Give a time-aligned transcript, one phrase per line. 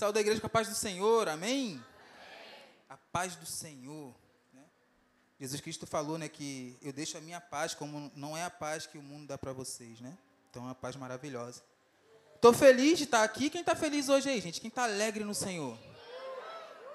[0.00, 1.72] Saúde da igreja com a paz do Senhor, amém?
[1.72, 1.82] amém.
[2.88, 4.14] A paz do Senhor.
[4.50, 4.62] Né?
[5.38, 8.86] Jesus Cristo falou né, que eu deixo a minha paz, como não é a paz
[8.86, 10.16] que o mundo dá para vocês, né?
[10.48, 11.62] Então é uma paz maravilhosa.
[12.34, 13.50] Estou feliz de estar aqui.
[13.50, 14.58] Quem está feliz hoje aí, gente?
[14.58, 15.76] Quem está alegre no Senhor?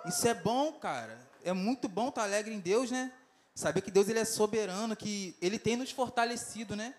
[0.07, 1.15] Isso é bom, cara.
[1.43, 3.13] É muito bom estar alegre em Deus, né?
[3.53, 6.95] Saber que Deus ele é soberano, que Ele tem nos fortalecido, né?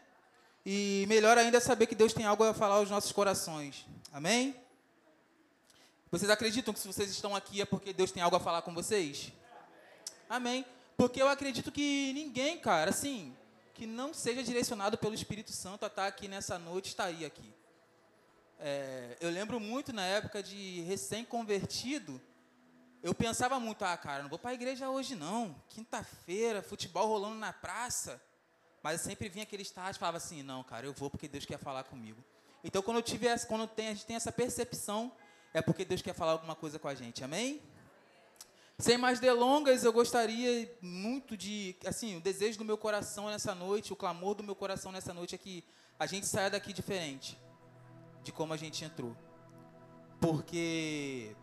[0.64, 3.84] E melhor ainda é saber que Deus tem algo a falar aos nossos corações.
[4.12, 4.54] Amém?
[6.10, 8.72] Vocês acreditam que se vocês estão aqui é porque Deus tem algo a falar com
[8.72, 9.32] vocês?
[10.28, 10.64] Amém.
[10.96, 13.36] Porque eu acredito que ninguém, cara, assim,
[13.74, 17.52] que não seja direcionado pelo Espírito Santo a estar aqui nessa noite, estaria aqui.
[18.58, 22.20] É, eu lembro muito na época de recém-convertido,
[23.02, 25.54] eu pensava muito, ah, cara, não vou para a igreja hoje não.
[25.68, 28.20] Quinta-feira, futebol rolando na praça.
[28.82, 31.44] Mas eu sempre vinha aquele estágio e falava assim, não, cara, eu vou porque Deus
[31.44, 32.24] quer falar comigo.
[32.64, 35.12] Então, quando eu tive essa, quando tem, a gente tem essa percepção,
[35.56, 37.24] é porque Deus quer falar alguma coisa com a gente.
[37.24, 37.62] Amém?
[38.78, 43.90] Sem mais delongas, eu gostaria muito de, assim, o desejo do meu coração nessa noite,
[43.90, 45.64] o clamor do meu coração nessa noite é que
[45.98, 47.38] a gente saia daqui diferente
[48.22, 49.16] de como a gente entrou.
[50.20, 51.34] Porque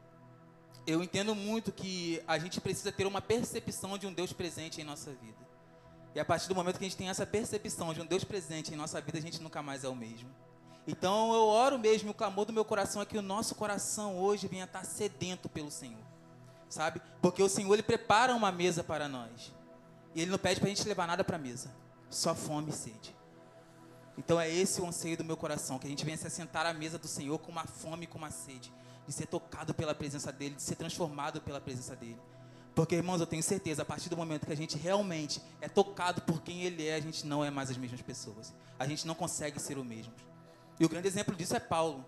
[0.86, 4.84] eu entendo muito que a gente precisa ter uma percepção de um Deus presente em
[4.84, 5.42] nossa vida.
[6.14, 8.72] E a partir do momento que a gente tem essa percepção de um Deus presente
[8.72, 10.30] em nossa vida, a gente nunca mais é o mesmo.
[10.88, 14.48] Então eu oro mesmo, o clamor do meu coração é que o nosso coração hoje
[14.48, 16.02] venha estar sedento pelo Senhor.
[16.70, 17.02] Sabe?
[17.22, 19.54] Porque o Senhor ele prepara uma mesa para nós.
[20.16, 21.72] E ele não pede para a gente levar nada para a mesa.
[22.10, 23.16] Só fome e sede.
[24.18, 26.74] Então é esse o anseio do meu coração, que a gente venha se assentar à
[26.74, 28.72] mesa do Senhor com uma fome e com uma sede,
[29.08, 32.20] de ser tocado pela presença dele, de ser transformado pela presença dele.
[32.76, 36.22] Porque, irmãos, eu tenho certeza, a partir do momento que a gente realmente é tocado
[36.22, 38.54] por quem Ele é, a gente não é mais as mesmas pessoas.
[38.80, 40.14] A gente não consegue ser o mesmo.
[40.80, 42.06] E o grande exemplo disso é Paulo.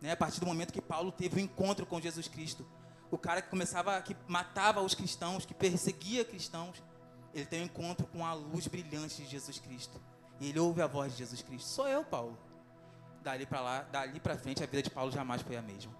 [0.00, 0.12] Né?
[0.12, 2.66] A partir do momento que Paulo teve o um encontro com Jesus Cristo,
[3.10, 6.82] o cara que começava, que matava os cristãos, que perseguia cristãos,
[7.32, 10.00] ele tem um encontro com a luz brilhante de Jesus Cristo.
[10.40, 11.68] E ele ouve a voz de Jesus Cristo.
[11.68, 12.38] Sou eu, Paulo.
[13.22, 15.92] Dali para lá, dali para frente, a vida de Paulo jamais foi a mesma.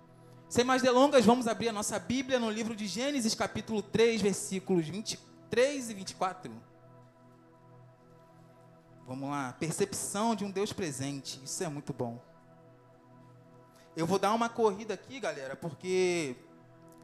[0.48, 4.86] Sem mais delongas, vamos abrir a nossa Bíblia no livro de Gênesis, capítulo 3, versículos
[4.86, 6.52] 23 e 24.
[9.06, 11.40] Vamos lá, percepção de um Deus presente.
[11.44, 12.18] Isso é muito bom.
[13.94, 16.36] Eu vou dar uma corrida aqui, galera, porque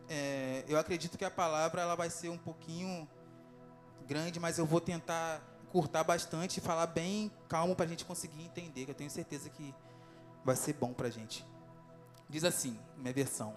[0.08, 3.08] é, eu acredito que a palavra ela vai ser um pouquinho
[4.06, 5.40] grande, mas eu vou tentar
[5.70, 8.86] curtar bastante e falar bem calmo para a gente conseguir entender.
[8.86, 9.74] Que eu tenho certeza que
[10.44, 11.46] vai ser bom para a gente.
[12.28, 13.56] Diz assim, minha versão.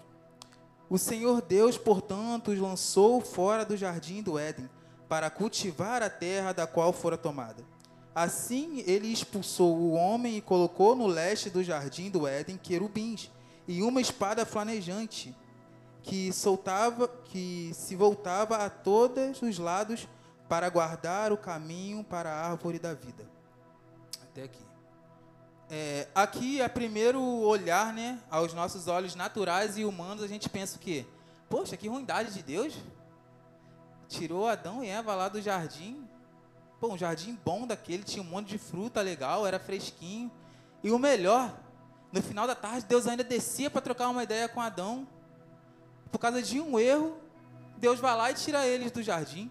[0.88, 4.68] O Senhor Deus, portanto, os lançou fora do jardim do Éden,
[5.08, 7.64] para cultivar a terra da qual fora tomada.
[8.14, 13.30] Assim ele expulsou o homem e colocou no leste do jardim do Éden querubins
[13.66, 15.34] e uma espada flanejante
[16.02, 20.06] que soltava, que se voltava a todos os lados
[20.48, 23.26] para guardar o caminho para a árvore da vida.
[24.22, 24.64] Até aqui.
[25.70, 30.76] É, aqui, a primeiro olhar, né, aos nossos olhos naturais e humanos, a gente pensa
[30.76, 31.06] o quê?
[31.48, 32.74] Poxa, que ruindade de Deus.
[34.06, 36.06] Tirou Adão e Eva lá do jardim.
[36.80, 40.30] Pô, um jardim bom daquele, tinha um monte de fruta legal, era fresquinho.
[40.82, 41.56] E o melhor,
[42.12, 45.06] no final da tarde, Deus ainda descia para trocar uma ideia com Adão.
[46.12, 47.16] Por causa de um erro,
[47.78, 49.50] Deus vai lá e tira eles do jardim.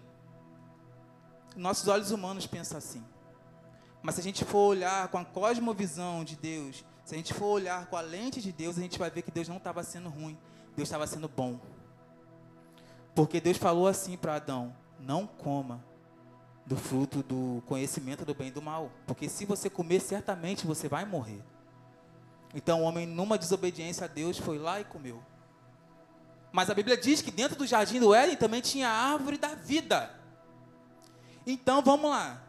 [1.56, 3.04] Nossos olhos humanos pensam assim.
[4.02, 7.46] Mas se a gente for olhar com a cosmovisão de Deus, se a gente for
[7.46, 10.08] olhar com a lente de Deus, a gente vai ver que Deus não estava sendo
[10.08, 10.38] ruim,
[10.76, 11.58] Deus estava sendo bom.
[13.14, 15.82] Porque Deus falou assim para Adão: não coma
[16.66, 20.88] do fruto do conhecimento do bem e do mal, porque se você comer, certamente você
[20.88, 21.42] vai morrer.
[22.54, 25.22] Então o homem, numa desobediência a Deus, foi lá e comeu.
[26.52, 29.54] Mas a Bíblia diz que dentro do jardim do Éden também tinha a árvore da
[29.54, 30.10] vida.
[31.46, 32.44] Então vamos lá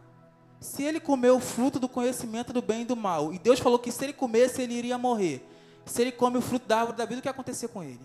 [0.60, 3.78] se ele comeu o fruto do conhecimento do bem e do mal, e Deus falou
[3.78, 5.48] que se ele comesse, ele iria morrer.
[5.86, 8.02] Se ele come o fruto da árvore da vida, o que ia acontecer com ele?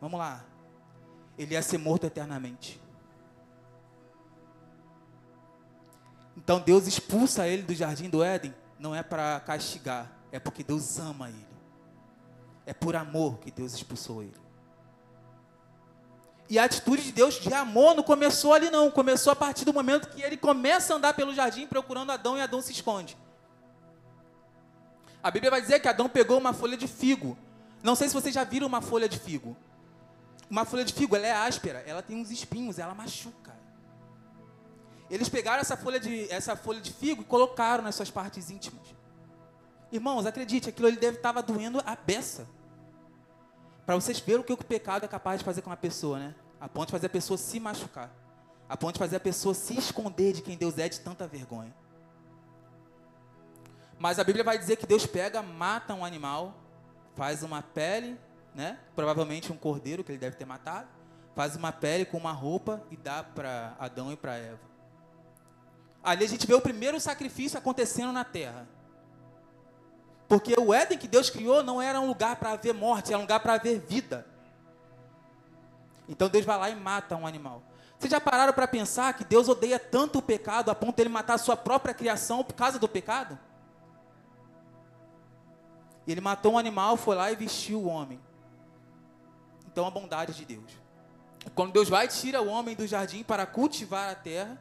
[0.00, 0.44] Vamos lá.
[1.36, 2.80] Ele ia ser morto eternamente.
[6.48, 10.98] Então Deus expulsa ele do jardim do Éden, não é para castigar, é porque Deus
[10.98, 11.46] ama ele.
[12.64, 14.40] É por amor que Deus expulsou ele.
[16.48, 18.90] E a atitude de Deus de amor não começou ali, não.
[18.90, 22.40] Começou a partir do momento que ele começa a andar pelo jardim procurando Adão e
[22.40, 23.14] Adão se esconde.
[25.22, 27.36] A Bíblia vai dizer que Adão pegou uma folha de figo.
[27.82, 29.54] Não sei se vocês já viram uma folha de figo.
[30.48, 33.57] Uma folha de figo, ela é áspera, ela tem uns espinhos, ela machuca.
[35.10, 38.94] Eles pegaram essa folha de, essa folha de figo e colocaram nas suas partes íntimas.
[39.90, 42.46] Irmãos, acredite, aquilo ele deve estar doendo a beça.
[43.86, 46.34] para vocês verem o que o pecado é capaz de fazer com uma pessoa, né?
[46.60, 48.10] A ponto de fazer a pessoa se machucar.
[48.68, 51.74] A ponto de fazer a pessoa se esconder de quem Deus é de tanta vergonha.
[53.98, 56.54] Mas a Bíblia vai dizer que Deus pega, mata um animal,
[57.16, 58.18] faz uma pele,
[58.54, 58.78] né?
[58.94, 60.88] Provavelmente um cordeiro que ele deve ter matado,
[61.34, 64.68] faz uma pele com uma roupa e dá para Adão e para Eva.
[66.02, 68.68] Ali a gente vê o primeiro sacrifício acontecendo na terra.
[70.28, 73.22] Porque o Éden que Deus criou não era um lugar para haver morte, era um
[73.22, 74.26] lugar para haver vida.
[76.08, 77.62] Então Deus vai lá e mata um animal.
[77.98, 81.08] Vocês já pararam para pensar que Deus odeia tanto o pecado a ponto de ele
[81.08, 83.38] matar a sua própria criação por causa do pecado?
[86.06, 88.20] Ele matou um animal, foi lá e vestiu o homem.
[89.66, 90.70] Então a bondade de Deus.
[91.54, 94.58] Quando Deus vai e tira o homem do jardim para cultivar a terra,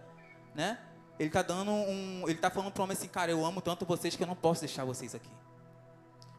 [0.55, 0.79] né?
[1.19, 3.85] Ele está dando um, ele está falando para o homem assim, cara, eu amo tanto
[3.85, 5.31] vocês que eu não posso deixar vocês aqui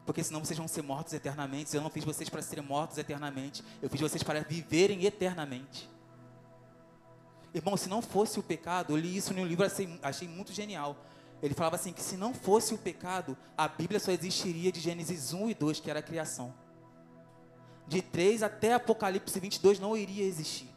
[0.09, 1.75] porque senão vocês vão ser mortos eternamente.
[1.75, 5.87] Eu não fiz vocês para serem mortos eternamente, eu fiz vocês para viverem eternamente.
[7.53, 10.97] Irmão, se não fosse o pecado, eu li isso um livro, achei, achei muito genial.
[11.43, 15.31] Ele falava assim: que se não fosse o pecado, a Bíblia só existiria de Gênesis
[15.31, 16.55] 1 e 2, que era a criação.
[17.87, 20.69] De 3 até Apocalipse 22 não iria existir.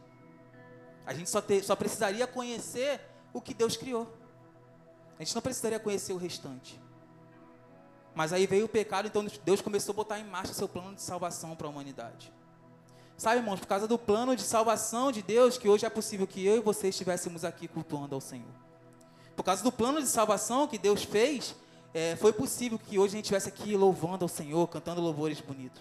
[1.07, 3.01] A gente só, ter, só precisaria conhecer
[3.33, 4.13] o que Deus criou.
[5.19, 6.81] A gente não precisaria conhecer o restante.
[8.15, 11.03] Mas aí veio o pecado, então Deus começou a botar em marcha seu plano de
[11.03, 12.33] salvação para a humanidade.
[13.17, 16.45] Sabe, irmãos, por causa do plano de salvação de Deus, que hoje é possível que
[16.45, 18.53] eu e você estivéssemos aqui cultuando ao Senhor.
[19.37, 21.55] Por causa do plano de salvação que Deus fez,
[21.95, 25.81] é, foi possível que hoje a gente estivesse aqui louvando ao Senhor, cantando louvores bonitos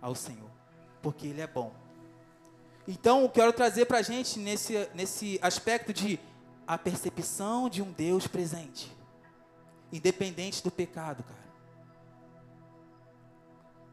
[0.00, 0.50] ao Senhor,
[1.00, 1.72] porque Ele é bom.
[2.88, 6.18] Então, eu quero trazer para a gente nesse, nesse aspecto de
[6.74, 8.92] a percepção de um Deus presente
[9.92, 11.42] independente do pecado, cara.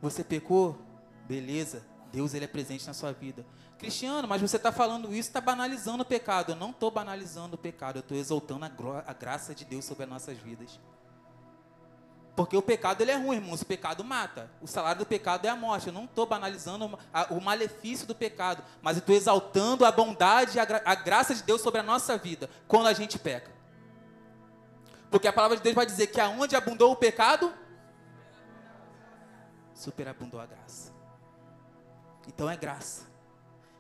[0.02, 0.80] Você pecou?
[1.28, 3.46] Beleza, Deus ele é presente na sua vida.
[3.78, 6.54] Cristiano, mas você está falando isso, está banalizando o pecado.
[6.54, 10.04] Eu não estou banalizando o pecado, eu estou exaltando a, a, graça de Deus sobre
[10.06, 10.80] as nossas vidas.
[12.40, 13.62] Porque o pecado ele é ruim, irmãos.
[13.62, 14.50] O pecado mata.
[14.62, 15.88] O salário do pecado é a morte.
[15.88, 16.98] Eu não estou banalizando
[17.32, 21.60] o malefício do pecado, mas estou exaltando a bondade e a, a graça de Deus
[21.60, 23.52] sobre a nossa vida quando a gente peca.
[25.12, 27.54] Porque a palavra de Deus vai dizer que aonde abundou o pecado,
[29.74, 30.94] superabundou a graça.
[32.26, 33.02] Então é graça.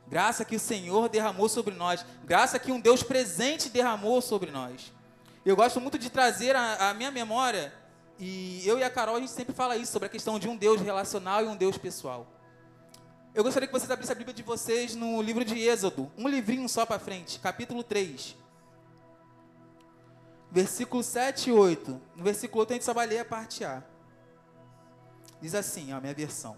[0.05, 2.05] Graça que o Senhor derramou sobre nós.
[2.25, 4.91] Graça que um Deus presente derramou sobre nós.
[5.45, 7.78] Eu gosto muito de trazer a minha memória,
[8.19, 10.55] e eu e a Carol, a gente sempre fala isso, sobre a questão de um
[10.55, 12.27] Deus relacional e um Deus pessoal.
[13.33, 16.67] Eu gostaria que vocês abrissem a Bíblia de vocês no livro de Êxodo, um livrinho
[16.67, 18.35] só para frente, capítulo 3
[20.51, 22.01] versículo 7 e 8.
[22.15, 23.83] No versículo 8 a gente só vai ler a parte A.
[25.41, 26.57] Diz assim, a minha versão.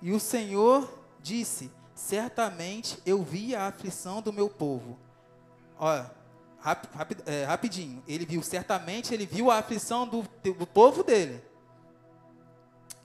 [0.00, 4.98] E o Senhor disse: Certamente eu vi a aflição do meu povo.
[5.78, 6.10] Olha,
[6.66, 8.02] rap, rap, é, rapidinho.
[8.08, 11.40] Ele viu, certamente ele viu a aflição do, do povo dele.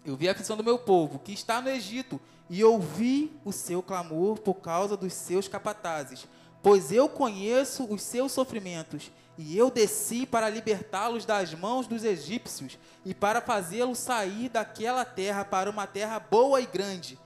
[0.04, 2.20] Eu vi a aflição do meu povo, que está no Egito,
[2.50, 6.28] e ouvi o seu clamor por causa dos seus capatazes.
[6.64, 12.78] Pois eu conheço os seus sofrimentos e eu desci para libertá-los das mãos dos egípcios
[13.06, 17.18] e para fazê-los sair daquela terra para uma terra boa e grande,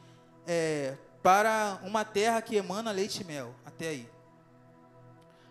[0.46, 3.56] é, para uma terra que emana leite e mel.
[3.65, 4.14] Até aí.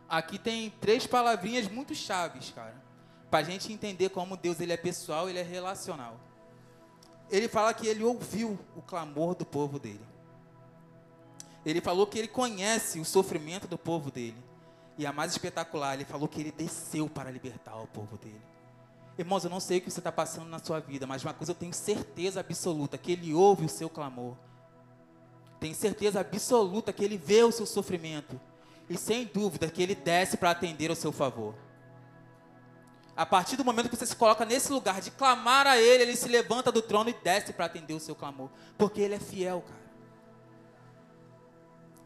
[0.08, 2.74] Aqui tem três palavrinhas muito chaves, cara,
[3.30, 6.20] para a gente entender como Deus ele é pessoal, ele é relacional.
[7.30, 10.04] Ele fala que ele ouviu o clamor do povo dele.
[11.64, 14.36] Ele falou que ele conhece o sofrimento do povo dele.
[14.98, 18.40] E a mais espetacular, ele falou que ele desceu para libertar o povo dele.
[19.18, 21.52] Irmãos, eu não sei o que você está passando na sua vida, mas uma coisa
[21.52, 24.36] eu tenho certeza absoluta: que ele ouve o seu clamor.
[25.58, 28.38] Tenho certeza absoluta que ele vê o seu sofrimento.
[28.88, 31.54] E sem dúvida que ele desce para atender ao seu favor.
[33.16, 36.16] A partir do momento que você se coloca nesse lugar de clamar a ele, ele
[36.16, 38.50] se levanta do trono e desce para atender o seu clamor.
[38.76, 39.84] Porque ele é fiel, cara.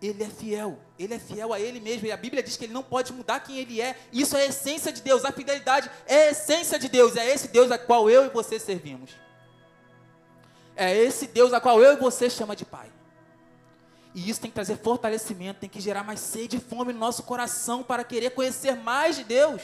[0.01, 2.73] Ele é fiel, ele é fiel a ele mesmo, e a Bíblia diz que ele
[2.73, 3.99] não pode mudar quem ele é.
[4.13, 7.49] Isso é a essência de Deus, a fidelidade é a essência de Deus, é esse
[7.49, 9.11] Deus a qual eu e você servimos.
[10.77, 12.89] É esse Deus a qual eu e você chama de Pai.
[14.15, 17.23] E isso tem que trazer fortalecimento, tem que gerar mais sede e fome no nosso
[17.23, 19.63] coração para querer conhecer mais de Deus.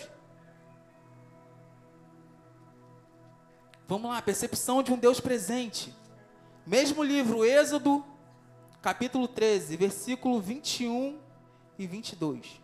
[3.87, 5.95] Vamos lá, percepção de um Deus presente.
[6.67, 8.05] Mesmo livro, Êxodo
[8.85, 11.19] capítulo 13, versículo 21
[11.79, 12.64] e 22.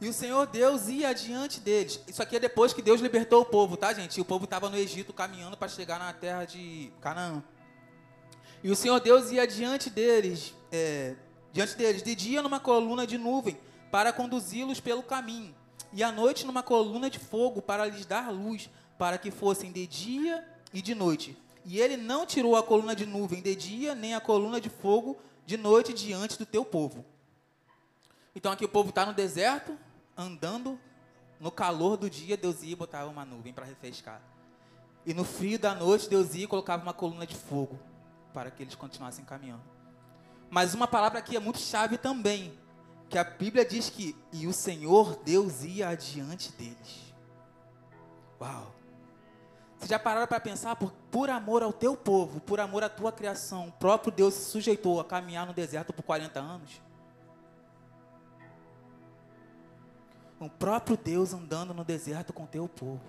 [0.00, 2.00] E o Senhor Deus ia adiante deles.
[2.06, 4.16] Isso aqui é depois que Deus libertou o povo, tá, gente?
[4.16, 7.42] E o povo estava no Egito caminhando para chegar na terra de Canaã.
[8.62, 11.16] E o Senhor Deus ia adiante deles, é,
[11.52, 13.58] diante deles, de dia numa coluna de nuvem,
[13.90, 15.54] para conduzi-los pelo caminho,
[15.92, 19.86] e à noite numa coluna de fogo, para lhes dar luz, para que fossem de
[19.86, 21.36] dia e de noite.
[21.64, 25.18] E ele não tirou a coluna de nuvem de dia, nem a coluna de fogo
[25.46, 27.04] de noite diante do teu povo.
[28.34, 29.76] Então aqui o povo está no deserto,
[30.18, 30.78] andando,
[31.38, 34.20] no calor do dia, Deus ia e botava uma nuvem para refrescar.
[35.06, 37.78] E no frio da noite, Deus ia e colocava uma coluna de fogo
[38.34, 39.62] para que eles continuassem caminhando.
[40.50, 42.58] Mas uma palavra aqui é muito chave também,
[43.08, 47.14] que a Bíblia diz que e o Senhor Deus ia adiante deles.
[48.40, 48.74] Uau!
[49.78, 53.12] Vocês já pararam para pensar, por, por amor ao teu povo, por amor à tua
[53.12, 56.82] criação, o próprio Deus se sujeitou a caminhar no deserto por 40 anos?
[60.40, 63.02] O próprio Deus andando no deserto com o teu povo.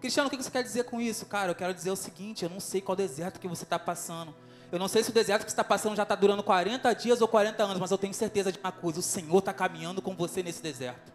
[0.00, 1.26] Cristiano, o que você quer dizer com isso?
[1.26, 4.34] Cara, eu quero dizer o seguinte: eu não sei qual deserto que você está passando.
[4.72, 7.20] Eu não sei se o deserto que você está passando já está durando 40 dias
[7.20, 10.16] ou 40 anos, mas eu tenho certeza de uma coisa: o Senhor está caminhando com
[10.16, 11.12] você nesse deserto.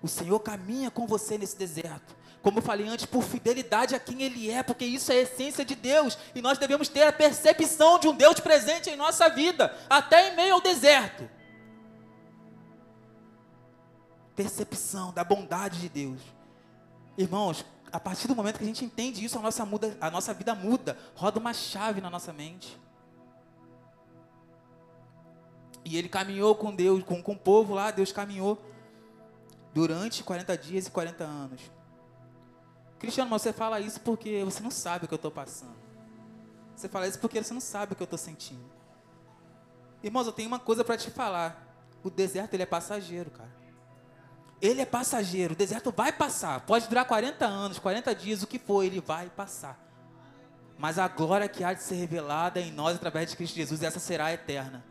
[0.00, 2.14] O Senhor caminha com você nesse deserto.
[2.42, 5.64] Como eu falei antes, por fidelidade a quem Ele é, porque isso é a essência
[5.64, 6.16] de Deus.
[6.34, 10.36] E nós devemos ter a percepção de um Deus presente em nossa vida, até em
[10.36, 11.28] meio ao deserto.
[14.34, 16.20] Percepção da bondade de Deus.
[17.16, 20.34] Irmãos, a partir do momento que a gente entende isso, a nossa, muda, a nossa
[20.34, 22.76] vida muda, roda uma chave na nossa mente.
[25.84, 28.60] E ele caminhou com Deus, com, com o povo lá, Deus caminhou
[29.72, 31.60] durante 40 dias e 40 anos.
[32.98, 35.76] Cristiano, mas você fala isso porque você não sabe o que eu estou passando.
[36.74, 38.64] Você fala isso porque você não sabe o que eu estou sentindo.
[40.02, 41.62] Irmãos, eu tenho uma coisa para te falar.
[42.02, 43.50] O deserto ele é passageiro, cara.
[44.64, 46.60] Ele é passageiro, o deserto vai passar.
[46.60, 49.78] Pode durar 40 anos, 40 dias, o que for, ele vai passar.
[50.78, 54.00] Mas a glória que há de ser revelada em nós através de Cristo Jesus, essa
[54.00, 54.82] será eterna.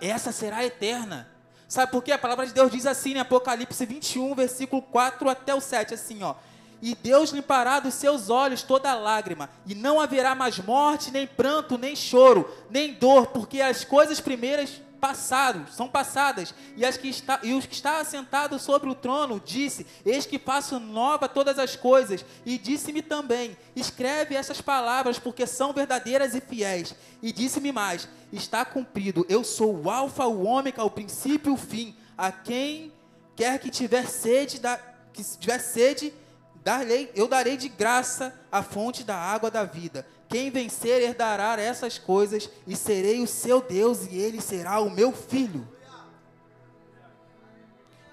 [0.00, 1.30] Essa será eterna.
[1.68, 2.10] Sabe por quê?
[2.10, 6.24] A palavra de Deus diz assim em Apocalipse 21, versículo 4 até o 7, assim,
[6.24, 6.34] ó.
[6.82, 11.78] E Deus limpará dos seus olhos toda lágrima, e não haverá mais morte, nem pranto,
[11.78, 17.40] nem choro, nem dor, porque as coisas primeiras passados, são passadas, e, as que está,
[17.42, 21.74] e os que está assentado sobre o trono disse: Eis que faço nova todas as
[21.74, 22.24] coisas.
[22.44, 26.94] E disse-me também: Escreve essas palavras, porque são verdadeiras e fiéis.
[27.22, 29.24] E disse-me mais: Está cumprido.
[29.28, 31.96] Eu sou o Alfa, o Ômega, o princípio e o fim.
[32.16, 32.92] A quem
[33.34, 34.78] quer que tiver sede, da,
[35.12, 36.12] que tiver sede,
[36.62, 40.06] darei, eu darei de graça a fonte da água da vida.
[40.30, 45.12] Quem vencer herdará essas coisas, e serei o seu Deus, e ele será o meu
[45.12, 45.68] filho.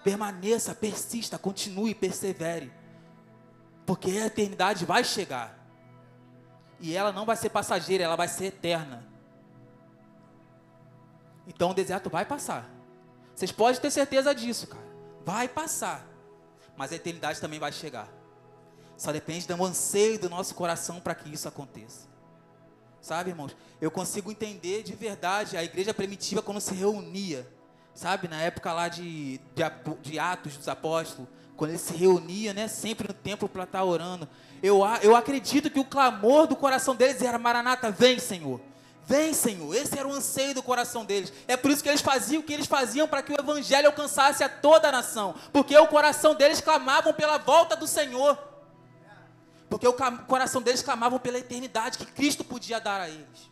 [0.03, 2.73] Permaneça, persista, continue, persevere.
[3.85, 5.63] Porque a eternidade vai chegar.
[6.79, 9.07] E ela não vai ser passageira, ela vai ser eterna.
[11.45, 12.67] Então o deserto vai passar.
[13.35, 14.87] Vocês podem ter certeza disso, cara.
[15.23, 16.03] Vai passar.
[16.75, 18.16] Mas a eternidade também vai chegar.
[18.97, 22.07] Só depende do anseio do nosso coração para que isso aconteça.
[22.99, 23.55] Sabe, irmãos?
[23.79, 27.47] Eu consigo entender de verdade a igreja primitiva quando se reunia.
[27.93, 29.63] Sabe, na época lá de, de,
[30.01, 34.27] de Atos dos Apóstolos, quando eles se reuniam, né, sempre no templo para estar orando.
[34.61, 38.59] Eu, eu acredito que o clamor do coração deles era: Maranata, vem, Senhor.
[39.05, 39.73] Vem, Senhor.
[39.73, 41.31] Esse era o anseio do coração deles.
[41.47, 44.43] É por isso que eles faziam o que eles faziam para que o evangelho alcançasse
[44.43, 45.33] a toda a nação.
[45.53, 48.37] Porque o coração deles clamavam pela volta do Senhor.
[49.69, 53.51] Porque o coração deles clamava pela eternidade que Cristo podia dar a eles.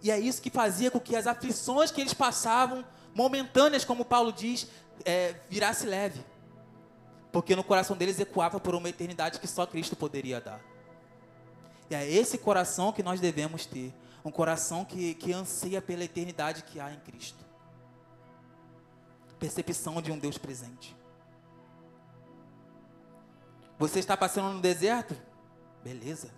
[0.00, 4.32] E é isso que fazia com que as aflições que eles passavam, momentâneas, como Paulo
[4.32, 4.68] diz,
[5.04, 6.24] é, virasse leve.
[7.32, 10.60] Porque no coração deles ecoava por uma eternidade que só Cristo poderia dar.
[11.90, 13.92] E é esse coração que nós devemos ter.
[14.24, 17.44] Um coração que, que anseia pela eternidade que há em Cristo.
[19.38, 20.97] Percepção de um Deus presente.
[23.78, 25.16] Você está passando no deserto?
[25.84, 26.30] Beleza,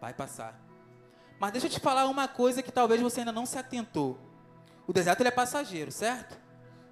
[0.00, 0.60] vai passar.
[1.38, 4.18] Mas deixa eu te falar uma coisa que talvez você ainda não se atentou.
[4.86, 6.38] O deserto ele é passageiro, certo?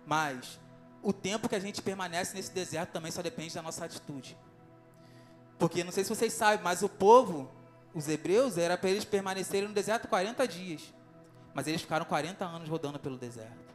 [0.06, 0.60] Mas
[1.02, 4.36] o tempo que a gente permanece nesse deserto também só depende da nossa atitude.
[5.58, 7.50] Porque não sei se vocês sabem, mas o povo,
[7.94, 10.94] os hebreus, era para eles permanecerem no deserto 40 dias.
[11.52, 13.70] Mas eles ficaram 40 anos rodando pelo deserto.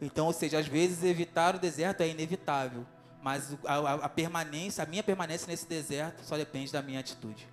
[0.00, 2.86] Então, ou seja, às vezes evitar o deserto é inevitável.
[3.24, 7.48] Mas a, a, permanência, a minha permanência nesse deserto só depende da minha atitude.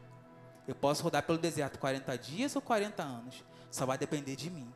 [0.68, 3.42] Eu posso rodar pelo deserto 40 dias ou 40 anos.
[3.72, 4.70] Só vai depender de mim.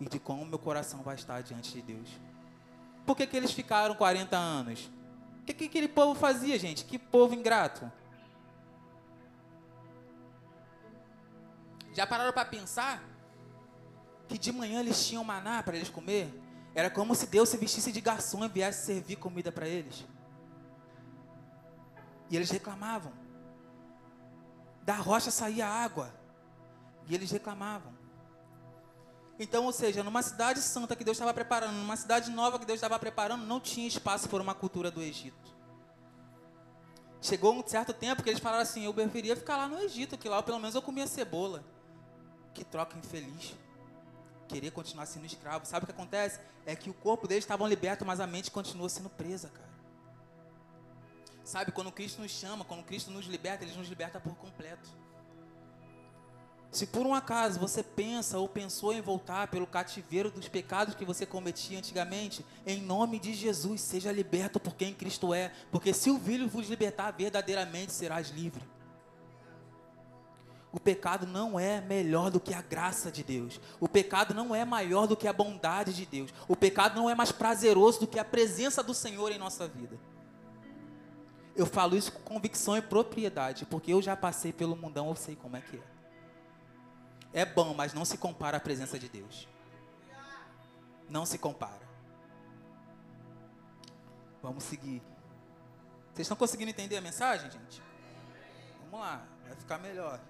[0.00, 2.08] e de como meu coração vai estar diante de Deus.
[3.04, 4.90] Por que, que eles ficaram 40 anos?
[5.42, 6.86] O que, que aquele povo fazia, gente?
[6.86, 7.92] Que povo ingrato.
[11.92, 13.04] Já pararam para pensar
[14.26, 16.32] que de manhã eles tinham maná para eles comer?
[16.74, 20.06] Era como se Deus se vestisse de garçom e viesse servir comida para eles.
[22.30, 23.12] E eles reclamavam.
[24.82, 26.14] Da rocha saía água.
[27.08, 27.92] E eles reclamavam.
[29.38, 32.76] Então, ou seja, numa cidade santa que Deus estava preparando, numa cidade nova que Deus
[32.76, 35.50] estava preparando, não tinha espaço para uma cultura do Egito.
[37.22, 40.28] Chegou um certo tempo que eles falaram assim: eu preferia ficar lá no Egito, que
[40.28, 41.64] lá pelo menos eu comia cebola.
[42.52, 43.54] Que troca infeliz.
[44.46, 45.64] Querer continuar sendo escravo.
[45.64, 46.38] Sabe o que acontece?
[46.66, 49.69] É que o corpo deles estava liberto, mas a mente continua sendo presa, cara.
[51.50, 54.88] Sabe, quando Cristo nos chama, quando Cristo nos liberta, Ele nos liberta por completo.
[56.70, 61.04] Se por um acaso você pensa ou pensou em voltar pelo cativeiro dos pecados que
[61.04, 66.08] você cometia antigamente, em nome de Jesus, seja liberto por quem Cristo é, porque se
[66.08, 68.62] o Filho vos libertar, verdadeiramente serás livre.
[70.70, 73.60] O pecado não é melhor do que a graça de Deus.
[73.80, 76.32] O pecado não é maior do que a bondade de Deus.
[76.46, 79.98] O pecado não é mais prazeroso do que a presença do Senhor em nossa vida.
[81.56, 85.36] Eu falo isso com convicção e propriedade, porque eu já passei pelo mundão, eu sei
[85.36, 86.00] como é que é
[87.32, 89.48] é bom, mas não se compara à presença de Deus.
[91.08, 91.88] Não se compara.
[94.42, 95.02] Vamos seguir.
[96.12, 97.82] Vocês estão conseguindo entender a mensagem, gente?
[98.84, 100.20] Vamos lá, vai ficar melhor.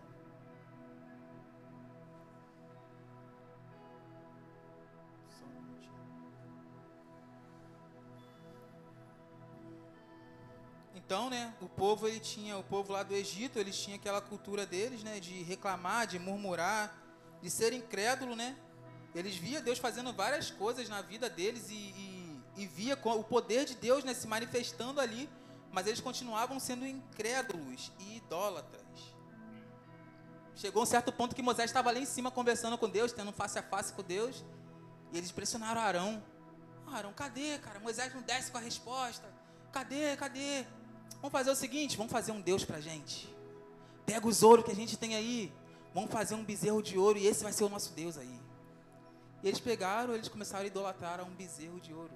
[11.10, 14.64] Então, né, o povo ele tinha, o povo lá do Egito, eles tinham aquela cultura
[14.64, 16.96] deles, né, de reclamar, de murmurar,
[17.42, 18.56] de ser incrédulo, né?
[19.12, 23.64] Eles via Deus fazendo várias coisas na vida deles e, e, e via o poder
[23.64, 25.28] de Deus, né, se manifestando ali,
[25.72, 28.86] mas eles continuavam sendo incrédulos e idólatras.
[30.54, 33.58] Chegou um certo ponto que Moisés estava lá em cima conversando com Deus, tendo face
[33.58, 34.44] a face com Deus,
[35.10, 36.22] e eles pressionaram Arão.
[36.86, 37.80] Arão, cadê, cara?
[37.80, 39.28] Moisés não desce com a resposta.
[39.72, 40.64] Cadê, cadê?
[41.16, 43.28] Vamos fazer o seguinte, vamos fazer um Deus pra gente.
[44.06, 45.52] Pega os ouro que a gente tem aí.
[45.92, 48.40] Vamos fazer um bezerro de ouro e esse vai ser o nosso Deus aí.
[49.42, 52.12] E eles pegaram, eles começaram a idolatrar a um bezerro de ouro.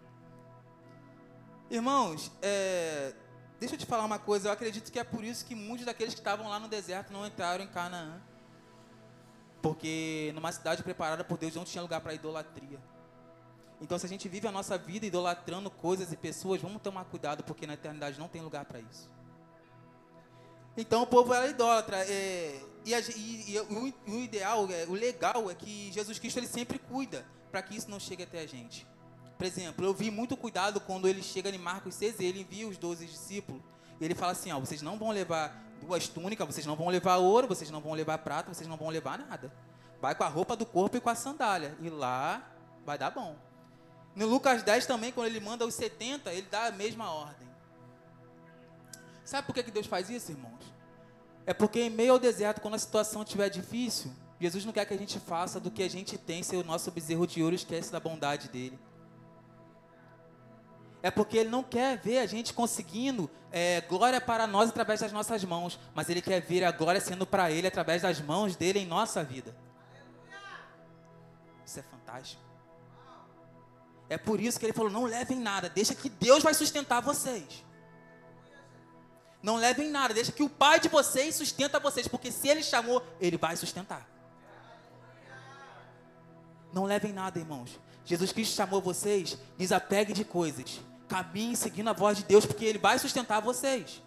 [1.71, 3.15] Irmãos, é,
[3.59, 4.49] deixa eu te falar uma coisa.
[4.49, 7.27] Eu acredito que é por isso que muitos daqueles que estavam lá no deserto não
[7.27, 8.21] entraram em Canaã.
[9.63, 12.79] Porque numa cidade preparada por Deus não tinha lugar para idolatria.
[13.81, 17.43] Então, se a gente vive a nossa vida idolatrando coisas e pessoas, vamos tomar cuidado,
[17.45, 19.11] porque na eternidade não tem lugar para isso.
[20.77, 21.99] Então, o povo era idólatra.
[22.09, 26.39] É, e, a, e, e o, o, ideal, é, o legal é que Jesus Cristo
[26.39, 28.87] ele sempre cuida para que isso não chegue até a gente.
[29.37, 32.77] Por exemplo, eu vi muito cuidado quando ele chega em Marcos 6, ele envia os
[32.77, 33.63] 12 discípulos.
[34.01, 37.17] E ele fala assim: ó, vocês não vão levar duas túnicas, vocês não vão levar
[37.17, 39.53] ouro, vocês não vão levar prata, vocês não vão levar nada.
[40.01, 41.77] Vai com a roupa do corpo e com a sandália.
[41.81, 42.43] E lá
[42.85, 43.37] vai dar bom.
[44.15, 47.49] No Lucas 10 também, quando ele manda os 70, ele dá a mesma ordem.
[49.25, 50.75] Sabe por que Deus faz isso, irmãos?
[51.47, 54.95] É porque em meio ao deserto, quando a situação estiver difícil, Jesus não quer que
[54.95, 57.91] a gente faça do que a gente tem ser o nosso bezerro de ouro esquece
[57.91, 58.79] da bondade dele.
[61.03, 65.13] É porque ele não quer ver a gente conseguindo é, glória para nós através das
[65.13, 68.79] nossas mãos, mas ele quer ver a glória sendo para ele através das mãos dele
[68.79, 69.55] em nossa vida.
[71.65, 72.43] Isso é fantástico.
[74.09, 77.65] É por isso que ele falou: não levem nada, deixa que Deus vai sustentar vocês.
[79.43, 83.03] Não levem nada, deixa que o Pai de vocês sustenta vocês, porque se Ele chamou,
[83.21, 84.09] Ele vai sustentar.
[86.73, 87.79] Não levem nada, irmãos.
[88.07, 90.81] Jesus Cristo chamou vocês, desapegue de coisas.
[91.09, 94.03] Caminhe seguindo a voz de Deus, porque Ele vai sustentar vocês.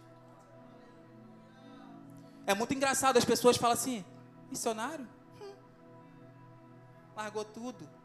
[2.48, 4.04] É muito engraçado, as pessoas falam assim:
[4.50, 5.08] missionário?
[5.40, 5.54] Hum.
[7.16, 7.97] Largou tudo.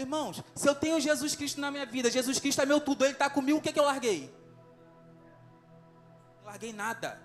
[0.00, 3.12] Irmãos, se eu tenho Jesus Cristo na minha vida, Jesus Cristo é meu tudo, Ele
[3.12, 4.32] está comigo, o que, é que eu larguei?
[6.38, 7.20] Não larguei nada.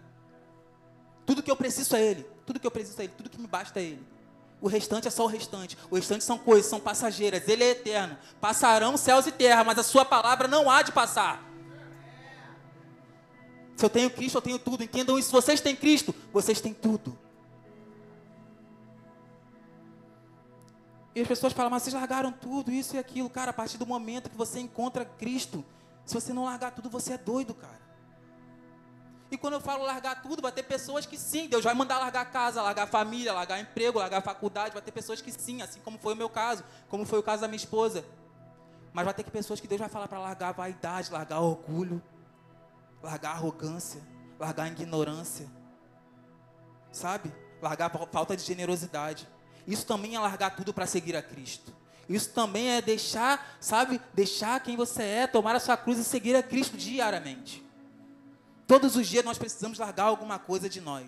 [1.26, 2.26] Tudo que eu preciso é Ele.
[2.46, 3.14] Tudo que eu preciso é Ele.
[3.16, 4.06] Tudo que me basta é Ele.
[4.62, 5.78] O restante é só o restante.
[5.90, 7.48] O restante são coisas, são passageiras.
[7.48, 8.18] Ele é eterno.
[8.42, 11.44] Passarão céus e terra, mas a sua palavra não há de passar.
[13.76, 14.84] Se eu tenho Cristo, eu tenho tudo.
[14.84, 15.32] Entendam isso.
[15.32, 17.18] Vocês têm Cristo, vocês têm tudo.
[21.16, 23.30] E as pessoas falam, mas vocês largaram tudo, isso e aquilo.
[23.30, 25.64] Cara, a partir do momento que você encontra Cristo,
[26.06, 27.80] se você não largar tudo, você é doido, cara.
[29.32, 32.30] E quando eu falo largar tudo, vai ter pessoas que sim, Deus vai mandar largar
[32.32, 36.14] casa, largar família, largar emprego, largar faculdade, vai ter pessoas que sim, assim como foi
[36.14, 38.06] o meu caso, como foi o caso da minha esposa.
[38.94, 42.02] Mas vai ter que pessoas que Deus vai falar para largar vaidade, largar orgulho,
[43.02, 44.02] largar arrogância,
[44.40, 45.50] largar ignorância.
[46.92, 47.34] Sabe?
[47.62, 49.28] Largar falta de generosidade.
[49.68, 51.74] Isso também é largar tudo para seguir a Cristo.
[52.08, 56.36] Isso também é deixar, sabe, deixar quem você é, tomar a sua cruz e seguir
[56.36, 57.64] a Cristo diariamente.
[58.68, 61.08] Todos os dias nós precisamos largar alguma coisa de nós.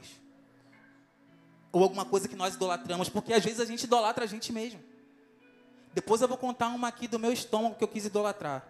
[1.72, 4.80] Ou alguma coisa que nós idolatramos, porque às vezes a gente idolatra a gente mesmo.
[5.94, 8.68] Depois eu vou contar uma aqui do meu estômago que eu quis idolatrar.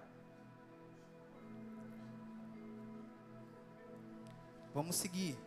[4.73, 5.37] Vamos seguir.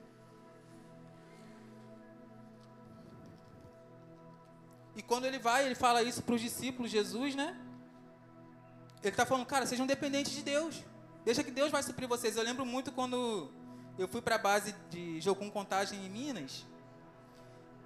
[4.96, 7.56] E quando ele vai, ele fala isso para os discípulos, Jesus, né?
[9.02, 10.84] Ele está falando, cara, sejam dependentes de Deus.
[11.24, 12.36] Deixa que Deus vai suprir vocês.
[12.36, 13.50] Eu lembro muito quando
[13.98, 16.66] eu fui para a base de Jocum Contagem em Minas.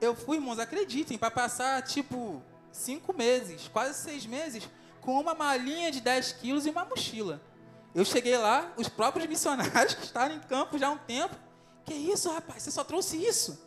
[0.00, 4.68] Eu fui, irmãos, acreditem, para passar tipo cinco meses, quase seis meses,
[5.00, 7.40] com uma malinha de 10 quilos e uma mochila.
[7.94, 11.36] Eu cheguei lá, os próprios missionários que estavam em campo já há um tempo.
[11.84, 12.62] Que isso, rapaz?
[12.62, 13.62] Você só trouxe isso?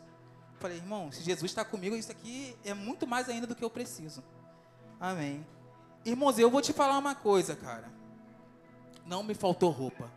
[0.58, 3.70] Falei, irmão, se Jesus está comigo, isso aqui é muito mais ainda do que eu
[3.70, 4.22] preciso.
[5.00, 5.46] Amém.
[6.04, 7.88] Irmãos, eu vou te falar uma coisa, cara.
[9.06, 10.10] Não me faltou roupa.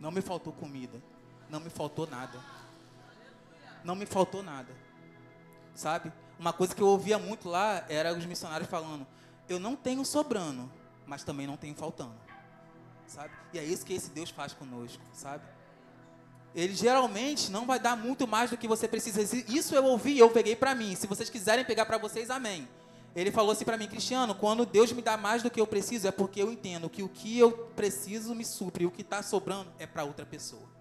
[0.00, 1.00] Não me faltou comida.
[1.48, 2.38] Não me faltou nada.
[3.84, 4.74] Não me faltou nada.
[5.74, 6.12] Sabe?
[6.38, 9.06] Uma coisa que eu ouvia muito lá era os missionários falando:
[9.48, 10.70] Eu não tenho sobrando,
[11.06, 12.14] mas também não tenho faltando.
[13.06, 13.30] Sabe?
[13.52, 15.44] E é isso que esse Deus faz conosco, sabe?
[16.54, 19.20] Ele geralmente não vai dar muito mais do que você precisa.
[19.48, 20.94] Isso eu ouvi, eu peguei para mim.
[20.94, 22.68] Se vocês quiserem pegar para vocês, amém.
[23.14, 26.06] Ele falou assim para mim, Cristiano, quando Deus me dá mais do que eu preciso,
[26.06, 29.70] é porque eu entendo que o que eu preciso me supre, o que está sobrando
[29.78, 30.74] é para outra pessoa.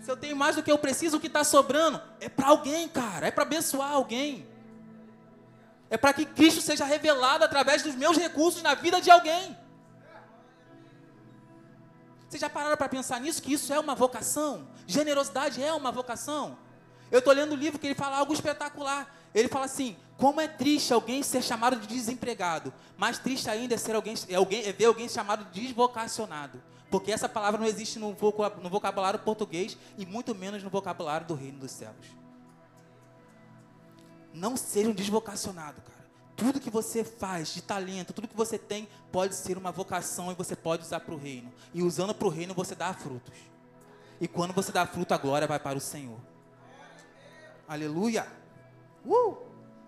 [0.00, 2.88] Se eu tenho mais do que eu preciso, o que está sobrando é para alguém,
[2.88, 4.46] cara, é para abençoar alguém.
[5.90, 9.56] É para que Cristo seja revelado através dos meus recursos na vida de alguém.
[12.28, 13.42] Vocês já pararam para pensar nisso?
[13.42, 14.68] Que isso é uma vocação?
[14.86, 16.58] Generosidade é uma vocação?
[17.10, 19.14] Eu estou lendo um livro que ele fala algo espetacular.
[19.32, 22.72] Ele fala assim: como é triste alguém ser chamado de desempregado.
[22.96, 26.62] Mais triste ainda é, ser alguém, é, alguém, é ver alguém chamado de desvocacionado.
[26.90, 28.12] Porque essa palavra não existe no
[28.70, 31.94] vocabulário português e muito menos no vocabulário do reino dos céus.
[34.32, 35.95] Não seja um desvocacionado, cara.
[36.36, 40.34] Tudo que você faz de talento, tudo que você tem, pode ser uma vocação e
[40.34, 41.50] você pode usar para o reino.
[41.72, 43.32] E usando para o reino, você dá frutos.
[44.20, 46.20] E quando você dá fruto, a glória vai para o Senhor.
[47.66, 48.26] Aleluia!
[49.04, 49.36] Uh!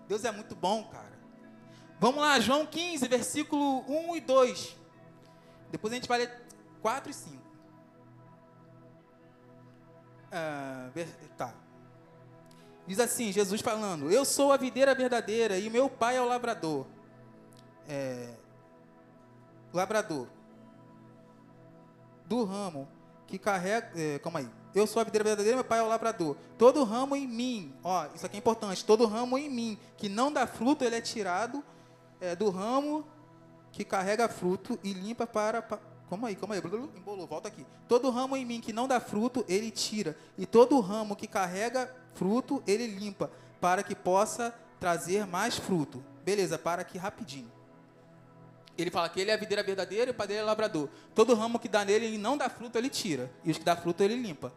[0.07, 1.19] Deus é muito bom, cara.
[1.99, 4.75] Vamos lá, João 15, versículo 1 e 2.
[5.71, 6.41] Depois a gente vai ler
[6.81, 7.37] 4 e 5.
[10.31, 10.89] Ah,
[11.37, 11.53] tá.
[12.89, 16.87] Diz assim, Jesus falando, eu sou a videira verdadeira e meu pai é o lavrador.
[17.87, 18.33] É,
[19.71, 20.25] labrador.
[22.25, 22.89] Do ramo
[23.27, 23.91] que carrega...
[23.95, 24.49] É, calma aí.
[24.73, 26.35] Eu sou a videira verdadeira, meu pai é o lavrador.
[26.57, 28.83] Todo ramo em mim, ó, isso aqui é importante.
[28.83, 31.63] Todo ramo em mim que não dá fruto, ele é tirado
[32.19, 33.05] é, do ramo
[33.71, 35.61] que carrega fruto e limpa para.
[35.61, 36.61] Pa, calma aí, calma aí,
[36.95, 37.65] embolou, volta aqui.
[37.87, 40.17] Todo ramo em mim que não dá fruto, ele tira.
[40.37, 46.03] E todo ramo que carrega fruto, ele limpa, para que possa trazer mais fruto.
[46.23, 47.51] Beleza, para aqui rapidinho.
[48.77, 50.89] Ele fala que ele é a videira verdadeira e o dele é lavrador.
[51.13, 53.29] Todo ramo que dá nele, ele não dá fruto, ele tira.
[53.43, 54.53] E os que dá fruto, ele limpa.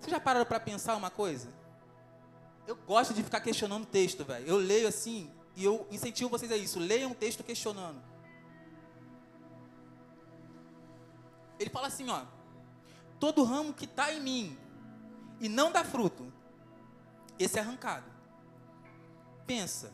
[0.00, 1.48] Vocês já pararam para pensar uma coisa?
[2.66, 4.46] Eu gosto de ficar questionando o texto, velho.
[4.46, 6.80] Eu leio assim e eu incentivo vocês a isso.
[6.80, 8.02] Leiam um texto questionando.
[11.58, 12.24] Ele fala assim, ó.
[13.18, 14.58] Todo ramo que está em mim
[15.40, 16.32] e não dá fruto,
[17.38, 18.10] esse é arrancado.
[19.46, 19.92] Pensa.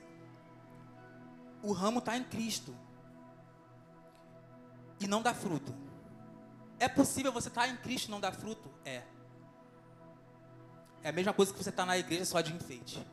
[1.63, 2.75] O ramo está em Cristo
[4.99, 5.75] e não dá fruto.
[6.79, 8.69] É possível você estar tá em Cristo e não dar fruto?
[8.85, 9.03] É.
[11.03, 13.05] É a mesma coisa que você estar tá na igreja só de enfeite.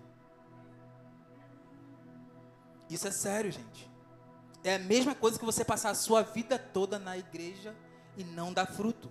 [2.90, 3.90] Isso é sério, gente.
[4.64, 7.76] É a mesma coisa que você passar a sua vida toda na igreja
[8.20, 9.10] e não dar fruto.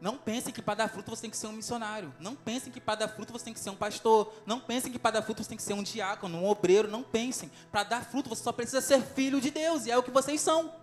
[0.00, 2.14] Não pensem que para dar fruto você tem que ser um missionário.
[2.20, 4.32] Não pensem que para dar fruto você tem que ser um pastor.
[4.46, 6.90] Não pensem que para dar fruto você tem que ser um diácono, um obreiro.
[6.90, 7.50] Não pensem.
[7.70, 9.86] Para dar fruto você só precisa ser filho de Deus.
[9.86, 10.74] E é o que vocês são.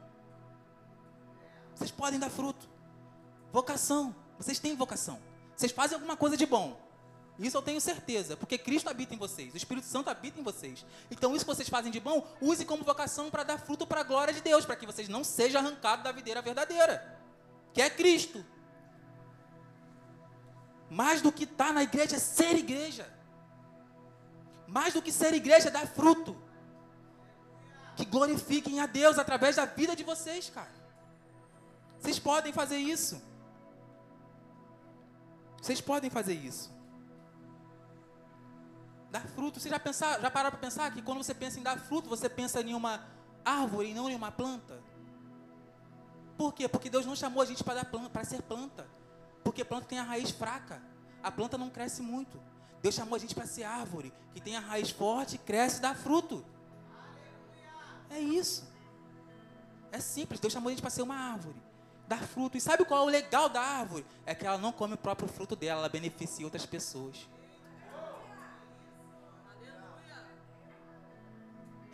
[1.76, 2.68] Vocês podem dar fruto.
[3.52, 4.16] Vocação.
[4.38, 5.20] Vocês têm vocação.
[5.56, 6.80] Vocês fazem alguma coisa de bom.
[7.40, 8.36] Isso eu tenho certeza.
[8.36, 9.54] Porque Cristo habita em vocês.
[9.54, 10.86] O Espírito Santo habita em vocês.
[11.12, 14.04] Então isso que vocês fazem de bom, use como vocação para dar fruto para a
[14.04, 14.66] glória de Deus.
[14.66, 17.18] Para que vocês não sejam arrancados da videira verdadeira
[17.78, 18.44] que é Cristo.
[20.90, 23.08] Mais do que estar tá na igreja é ser igreja.
[24.68, 26.36] Mais do que ser igreja é dar fruto.
[27.96, 30.74] Que glorifiquem a Deus através da vida de vocês, cara.
[32.00, 33.22] Vocês podem fazer isso.
[35.62, 36.76] Vocês podem fazer isso.
[39.18, 39.60] Dar fruto.
[39.60, 42.30] Você já, pensar, já pararam para pensar que quando você pensa em dar fruto, você
[42.30, 43.04] pensa em uma
[43.44, 44.80] árvore e não em uma planta?
[46.38, 46.68] Por quê?
[46.68, 48.88] Porque Deus não chamou a gente para, para ser planta.
[49.44, 50.80] Porque planta tem a raiz fraca.
[51.24, 52.40] A planta não cresce muito.
[52.80, 55.96] Deus chamou a gente para ser árvore, que tem a raiz forte, cresce e dá
[55.96, 56.46] fruto.
[58.12, 58.70] É isso.
[59.92, 60.40] É simples.
[60.40, 61.56] Deus chamou a gente para ser uma árvore,
[62.08, 62.56] dar fruto.
[62.56, 64.06] E sabe qual é o legal da árvore?
[64.28, 67.28] É que ela não come o próprio fruto dela, ela beneficia outras pessoas.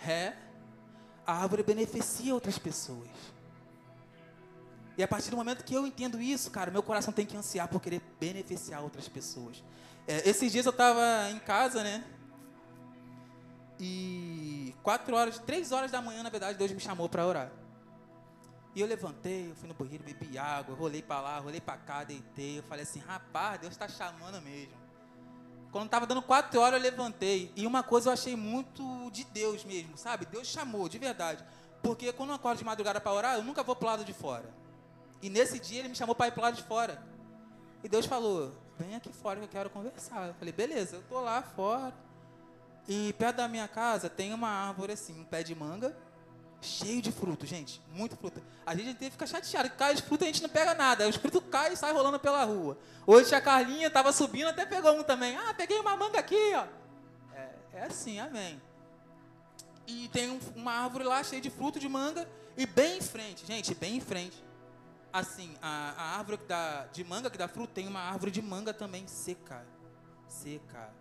[0.07, 0.33] É.
[1.25, 3.09] A árvore beneficia outras pessoas.
[4.97, 7.67] E a partir do momento que eu entendo isso, cara, meu coração tem que ansiar
[7.67, 9.63] por querer beneficiar outras pessoas.
[10.07, 12.03] É, esses dias eu estava em casa, né?
[13.79, 17.51] E quatro horas, três horas da manhã, na verdade, Deus me chamou para orar.
[18.75, 22.03] E eu levantei, eu fui no banheiro, bebi água, rolei para lá, rolei para cá,
[22.03, 22.59] deitei.
[22.59, 24.82] Eu falei assim, rapaz, Deus está chamando mesmo.
[25.73, 27.51] Quando estava dando quatro horas, eu levantei.
[27.55, 30.23] E uma coisa eu achei muito de Deus mesmo, sabe?
[30.27, 31.43] Deus chamou, de verdade.
[31.81, 34.13] Porque quando eu acordo de madrugada para orar, eu nunca vou para o lado de
[34.13, 34.53] fora.
[35.19, 37.03] E nesse dia ele me chamou para ir para o lado de fora.
[37.83, 40.27] E Deus falou: vem aqui fora que eu quero conversar.
[40.27, 41.91] Eu falei: beleza, eu estou lá fora.
[42.87, 45.97] E perto da minha casa tem uma árvore assim, um pé de manga,
[46.63, 48.41] cheio de fruto, gente, muito fruto.
[48.65, 51.07] A gente tem que ficar chateado, que cai os frutos a gente não pega nada.
[51.07, 52.77] Os frutos caem e saem rolando pela rua.
[53.05, 55.37] Hoje a Carlinha estava subindo, até pegou um também.
[55.37, 56.65] Ah, peguei uma manga aqui, ó.
[57.35, 58.61] É, é assim, amém.
[59.85, 62.27] E tem um, uma árvore lá cheia de fruto de manga.
[62.55, 64.43] E bem em frente, gente, bem em frente,
[65.11, 68.41] assim, a, a árvore que dá, de manga que dá fruto, tem uma árvore de
[68.41, 69.65] manga também seca.
[70.27, 70.93] Seca.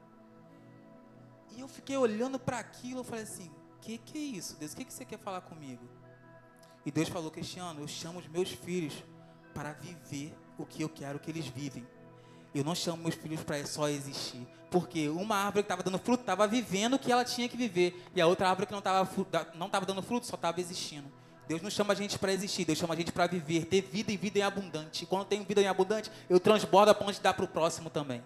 [1.51, 3.51] E eu fiquei olhando para aquilo, eu falei assim,
[3.83, 4.73] que que é isso, Deus?
[4.73, 5.83] O que, que você quer falar comigo?
[6.87, 8.95] E Deus falou, Cristiano, eu chamo os meus filhos
[9.53, 11.87] para viver o que eu quero que eles vivem.
[12.55, 14.47] Eu não chamo meus filhos para só existir.
[14.71, 18.03] Porque uma árvore que estava dando fruto estava vivendo o que ela tinha que viver.
[18.15, 19.09] E a outra árvore que não estava
[19.55, 21.11] não dando fruto só estava existindo.
[21.49, 24.13] Deus não chama a gente para existir, Deus chama a gente para viver, ter vida
[24.13, 25.05] e vida em abundante.
[25.05, 27.49] E quando eu tenho vida em abundante, eu transbordo a ponte de dar para o
[27.49, 28.23] próximo também.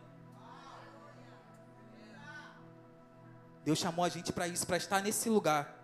[3.66, 5.76] Deus chamou a gente para isso, para estar nesse lugar.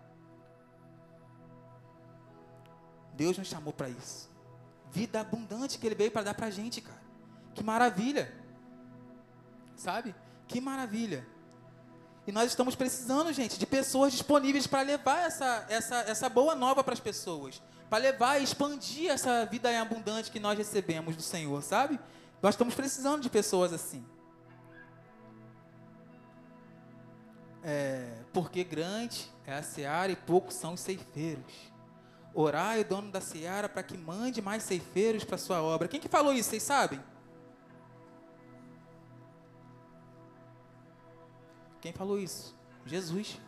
[3.13, 4.29] Deus nos chamou para isso.
[4.89, 7.01] Vida abundante que Ele veio para dar para a gente, cara.
[7.53, 8.33] Que maravilha.
[9.75, 10.15] Sabe?
[10.47, 11.27] Que maravilha.
[12.25, 16.85] E nós estamos precisando, gente, de pessoas disponíveis para levar essa, essa, essa boa nova
[16.85, 17.61] para as pessoas.
[17.89, 21.99] Para levar e expandir essa vida abundante que nós recebemos do Senhor, sabe?
[22.41, 24.05] Nós estamos precisando de pessoas assim.
[27.63, 31.71] É, porque grande é a seara e poucos são os ceifeiros.
[32.33, 35.87] Orai o dono da seara para que mande mais ceifeiros para sua obra.
[35.87, 36.49] Quem que falou isso?
[36.49, 36.99] Vocês sabem?
[41.79, 42.55] Quem falou isso?
[42.85, 43.39] Jesus.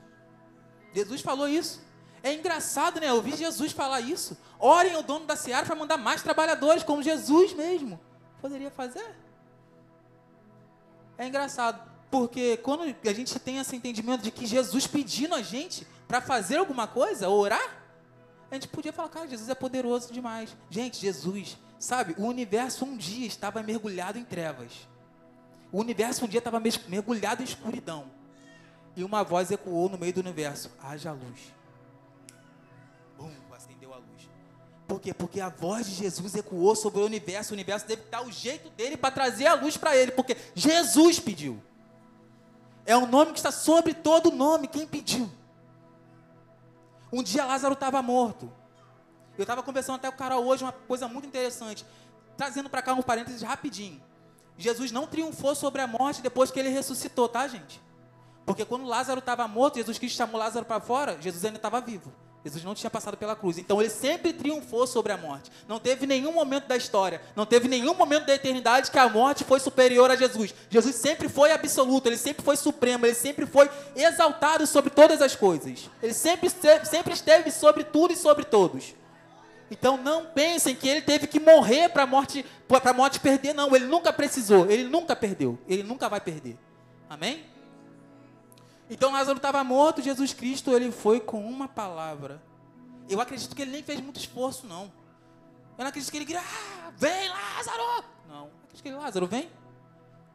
[0.93, 1.83] Jesus falou isso.
[2.21, 3.11] É engraçado, né?
[3.11, 4.37] Ouvir Jesus falar isso.
[4.59, 7.99] Orem ao dono da seara para mandar mais trabalhadores, como Jesus mesmo
[8.41, 9.15] poderia fazer.
[11.17, 11.81] É engraçado,
[12.17, 16.55] porque quando a gente tem esse entendimento de que Jesus pedindo a gente para fazer
[16.55, 17.83] alguma coisa, orar,
[18.49, 20.55] a gente podia falar, cara, Jesus é poderoso demais.
[20.69, 24.87] Gente, Jesus, sabe, o universo um dia estava mergulhado em trevas.
[25.73, 28.09] O universo um dia estava mergulhado em escuridão.
[28.95, 31.53] E uma voz ecoou no meio do universo: haja luz.
[33.17, 34.29] Bum, acendeu a luz.
[34.87, 35.13] Por quê?
[35.13, 37.51] Porque a voz de Jesus ecoou sobre o universo.
[37.51, 41.19] O universo deve dar o jeito dele para trazer a luz para ele, porque Jesus
[41.19, 41.61] pediu.
[42.85, 44.67] É o nome que está sobre todo nome.
[44.67, 45.29] Quem pediu?
[47.11, 48.51] Um dia Lázaro estava morto.
[49.37, 51.85] Eu estava conversando até com o cara hoje uma coisa muito interessante.
[52.37, 54.01] Trazendo para cá um parênteses rapidinho.
[54.57, 57.81] Jesus não triunfou sobre a morte depois que ele ressuscitou, tá, gente?
[58.45, 62.13] Porque quando Lázaro estava morto, Jesus Cristo chamou Lázaro para fora, Jesus ainda estava vivo.
[62.45, 63.57] Jesus não tinha passado pela cruz.
[63.57, 65.51] Então ele sempre triunfou sobre a morte.
[65.67, 69.43] Não teve nenhum momento da história, não teve nenhum momento da eternidade que a morte
[69.43, 70.53] foi superior a Jesus.
[70.69, 75.35] Jesus sempre foi absoluto, ele sempre foi supremo, ele sempre foi exaltado sobre todas as
[75.35, 75.89] coisas.
[76.03, 76.47] Ele sempre,
[76.83, 78.93] sempre esteve sobre tudo e sobre todos.
[79.71, 83.55] Então não pensem que ele teve que morrer para a morte, para a morte perder,
[83.55, 83.75] não.
[83.75, 86.55] Ele nunca precisou, ele nunca perdeu, ele nunca vai perder.
[87.09, 87.54] Amém?
[88.89, 92.41] Então Lázaro estava morto, Jesus Cristo ele foi com uma palavra.
[93.09, 94.91] Eu acredito que ele nem fez muito esforço não.
[95.77, 98.05] Eu não acredito que ele grita, ah, vem Lázaro!
[98.27, 99.49] Não, eu acredito que ele, Lázaro, vem.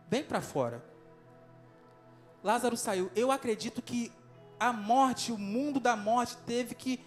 [0.08, 0.84] Vem para fora.
[2.42, 3.10] Lázaro saiu.
[3.14, 4.12] Eu acredito que
[4.58, 7.00] a morte, o mundo da morte, teve que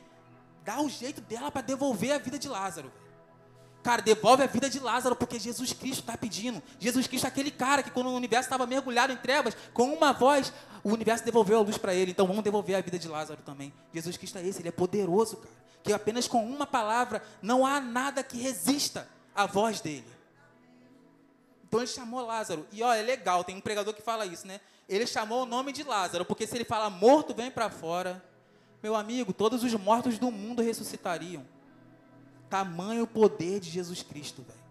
[0.64, 2.92] dar o jeito dela para devolver a vida de Lázaro.
[3.84, 6.64] Cara, devolve a vida de Lázaro, porque Jesus Cristo está pedindo.
[6.80, 10.14] Jesus Cristo é aquele cara que, quando o universo estava mergulhado em trevas, com uma
[10.14, 12.12] voz, o universo devolveu a luz para ele.
[12.12, 13.74] Então vamos devolver a vida de Lázaro também.
[13.93, 15.63] Jesus Cristo é esse, ele é poderoso, cara.
[15.82, 20.06] Que apenas com uma palavra não há nada que resista à voz dele.
[21.67, 22.67] Então ele chamou Lázaro.
[22.72, 24.62] E ó, é legal, tem um pregador que fala isso, né?
[24.88, 28.24] Ele chamou o nome de Lázaro, porque se ele fala morto, vem para fora.
[28.82, 31.46] Meu amigo, todos os mortos do mundo ressuscitariam.
[32.50, 34.62] Tamanho poder de Jesus Cristo, velho.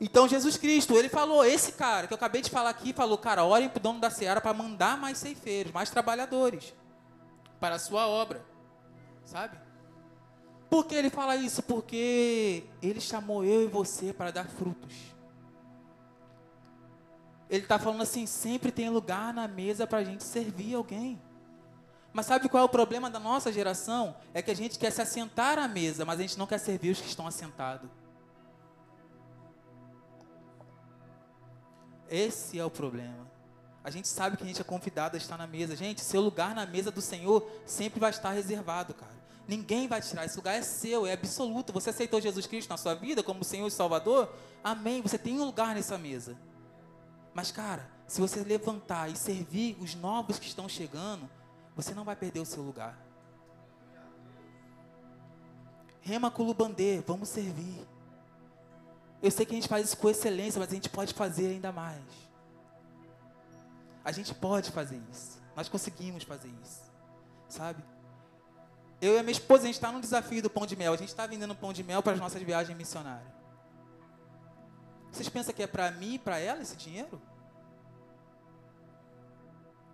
[0.00, 3.44] Então Jesus Cristo, ele falou, esse cara que eu acabei de falar aqui, falou, cara,
[3.44, 6.74] orem para o dono da seara para mandar mais ceifeiros, mais trabalhadores
[7.60, 8.44] para a sua obra,
[9.24, 9.58] sabe?
[10.68, 11.62] Por que ele fala isso?
[11.62, 14.92] Porque ele chamou eu e você para dar frutos.
[17.48, 21.22] Ele está falando assim, sempre tem lugar na mesa para a gente servir alguém.
[22.12, 24.16] Mas sabe qual é o problema da nossa geração?
[24.32, 26.90] É que a gente quer se assentar à mesa, mas a gente não quer servir
[26.90, 27.88] os que estão assentados.
[32.08, 33.26] Esse é o problema.
[33.82, 35.76] A gente sabe que a gente é convidado a estar na mesa.
[35.76, 39.12] Gente, seu lugar na mesa do Senhor sempre vai estar reservado, cara.
[39.46, 40.24] Ninguém vai tirar.
[40.24, 41.72] Esse lugar é seu, é absoluto.
[41.72, 44.34] Você aceitou Jesus Cristo na sua vida como Senhor e Salvador?
[44.62, 45.02] Amém.
[45.02, 46.36] Você tem um lugar nessa mesa.
[47.34, 51.28] Mas, cara, se você levantar e servir os novos que estão chegando,
[51.76, 52.98] você não vai perder o seu lugar.
[56.00, 57.86] Rema Culubandê, vamos servir.
[59.24, 61.72] Eu sei que a gente faz isso com excelência, mas a gente pode fazer ainda
[61.72, 62.04] mais.
[64.04, 65.40] A gente pode fazer isso.
[65.56, 66.82] Nós conseguimos fazer isso.
[67.48, 67.82] Sabe?
[69.00, 70.92] Eu e a minha esposa, a gente está no desafio do pão de mel.
[70.92, 73.32] A gente está vendendo pão de mel para as nossas viagens missionárias.
[75.10, 77.18] Vocês pensam que é para mim e para ela esse dinheiro?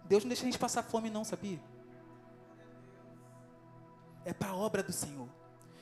[0.07, 1.61] Deus não deixa a gente passar fome, não, sabia?
[4.25, 5.29] É para a obra do Senhor.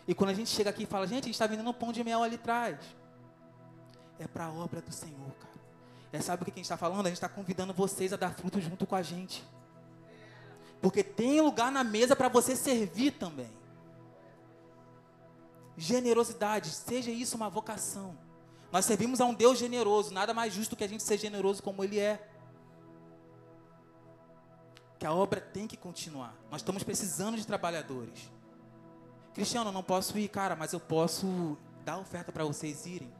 [0.07, 2.05] E quando a gente chega aqui e fala, gente, a gente está vendendo pão de
[2.05, 2.98] mel ali atrás.
[4.19, 5.59] É para a obra do Senhor, cara.
[6.13, 7.07] É, sabe o que a gente está falando?
[7.07, 9.45] A gente está convidando vocês a dar fruto junto com a gente.
[10.81, 13.51] Porque tem lugar na mesa para você servir também.
[15.77, 18.17] Generosidade, seja isso uma vocação.
[18.73, 21.85] Nós servimos a um Deus generoso, nada mais justo que a gente ser generoso como
[21.85, 22.29] Ele é
[24.99, 26.35] que a obra tem que continuar.
[26.51, 28.31] Nós estamos precisando de trabalhadores.
[29.33, 33.13] Cristiano, eu não posso ir, cara, mas eu posso dar oferta para vocês irem.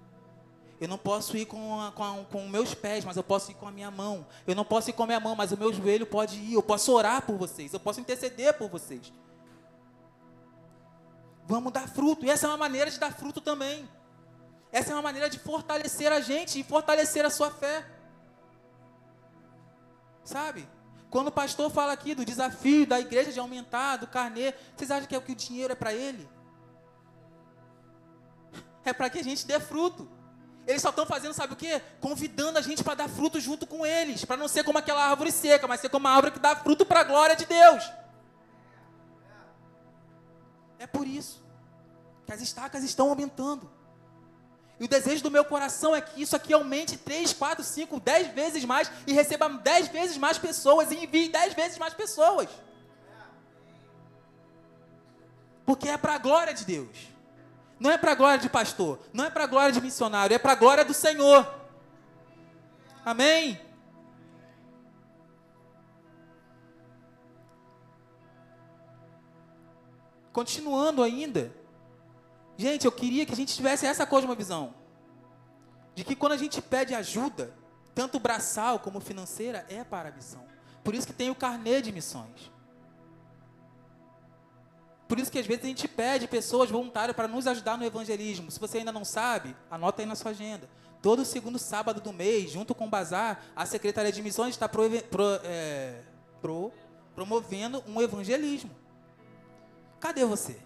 [0.81, 3.55] Eu não posso ir com, a, com, a, com meus pés, mas eu posso ir
[3.55, 4.25] com a minha mão.
[4.47, 6.55] Eu não posso ir com a minha mão, mas o meu joelho pode ir.
[6.55, 7.73] Eu posso orar por vocês.
[7.73, 9.13] Eu posso interceder por vocês.
[11.47, 12.25] Vamos dar fruto.
[12.25, 13.89] E essa é uma maneira de dar fruto também.
[14.71, 17.85] Essa é uma maneira de fortalecer a gente e fortalecer a sua fé.
[20.23, 20.69] Sabe?
[21.11, 25.09] Quando o pastor fala aqui do desafio da igreja de aumentar, do carnê, vocês acham
[25.09, 26.29] que é o que o dinheiro é para ele?
[28.85, 30.18] É para que a gente dê fruto.
[30.69, 31.81] Eles só estão fazendo, sabe o quê?
[31.99, 35.33] Convidando a gente para dar fruto junto com eles, para não ser como aquela árvore
[35.33, 37.91] seca, mas ser como uma árvore que dá fruto para a glória de Deus.
[40.79, 41.43] É por isso
[42.27, 43.71] que as estacas estão aumentando.
[44.79, 48.35] E o desejo do meu coração é que isso aqui aumente 3, 4, 5, 10
[48.35, 52.51] vezes mais e receba 10 vezes mais pessoas e envie 10 vezes mais pessoas.
[55.65, 57.18] Porque é para a glória de Deus.
[57.79, 60.39] Não é para a glória de pastor, não é para a glória de missionário, é
[60.39, 61.47] para a glória do Senhor.
[63.05, 63.61] Amém?
[70.33, 71.53] Continuando ainda,
[72.61, 74.75] Gente, eu queria que a gente tivesse essa cosmovisão.
[75.95, 77.55] De que quando a gente pede ajuda,
[77.95, 80.45] tanto braçal como financeira, é para a missão.
[80.83, 82.51] Por isso que tem o carnê de missões.
[85.09, 88.51] Por isso que às vezes a gente pede pessoas voluntárias para nos ajudar no evangelismo.
[88.51, 90.69] Se você ainda não sabe, anota aí na sua agenda.
[91.01, 94.83] Todo segundo sábado do mês, junto com o Bazar, a Secretaria de Missões está pro,
[95.11, 96.03] pro, é,
[96.43, 96.71] pro,
[97.15, 98.71] promovendo um evangelismo.
[99.99, 100.59] Cadê você?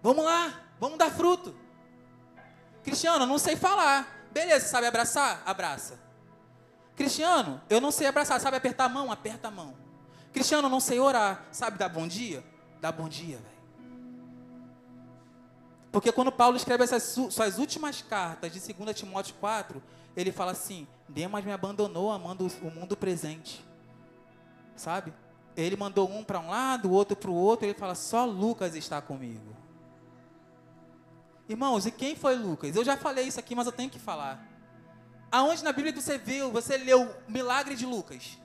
[0.00, 0.60] Vamos lá!
[0.78, 1.54] Vamos dar fruto.
[2.82, 4.28] Cristiano, eu não sei falar.
[4.30, 5.42] Beleza, sabe abraçar?
[5.46, 5.98] Abraça.
[6.94, 8.40] Cristiano, eu não sei abraçar.
[8.40, 9.10] Sabe apertar a mão?
[9.10, 9.74] Aperta a mão.
[10.32, 11.44] Cristiano, eu não sei orar.
[11.50, 12.44] Sabe dar bom dia?
[12.80, 13.53] Dá bom dia, velho.
[15.94, 19.80] Porque quando Paulo escreve essas suas últimas cartas de 2 Timóteo 4,
[20.16, 23.64] ele fala assim: Demas me abandonou amando o mundo presente.
[24.74, 25.14] Sabe?
[25.56, 28.74] Ele mandou um para um lado, o outro para o outro, ele fala: só Lucas
[28.74, 29.54] está comigo.
[31.48, 32.74] Irmãos, e quem foi Lucas?
[32.74, 34.44] Eu já falei isso aqui, mas eu tenho que falar.
[35.30, 38.36] Aonde na Bíblia você viu, você leu o milagre de Lucas?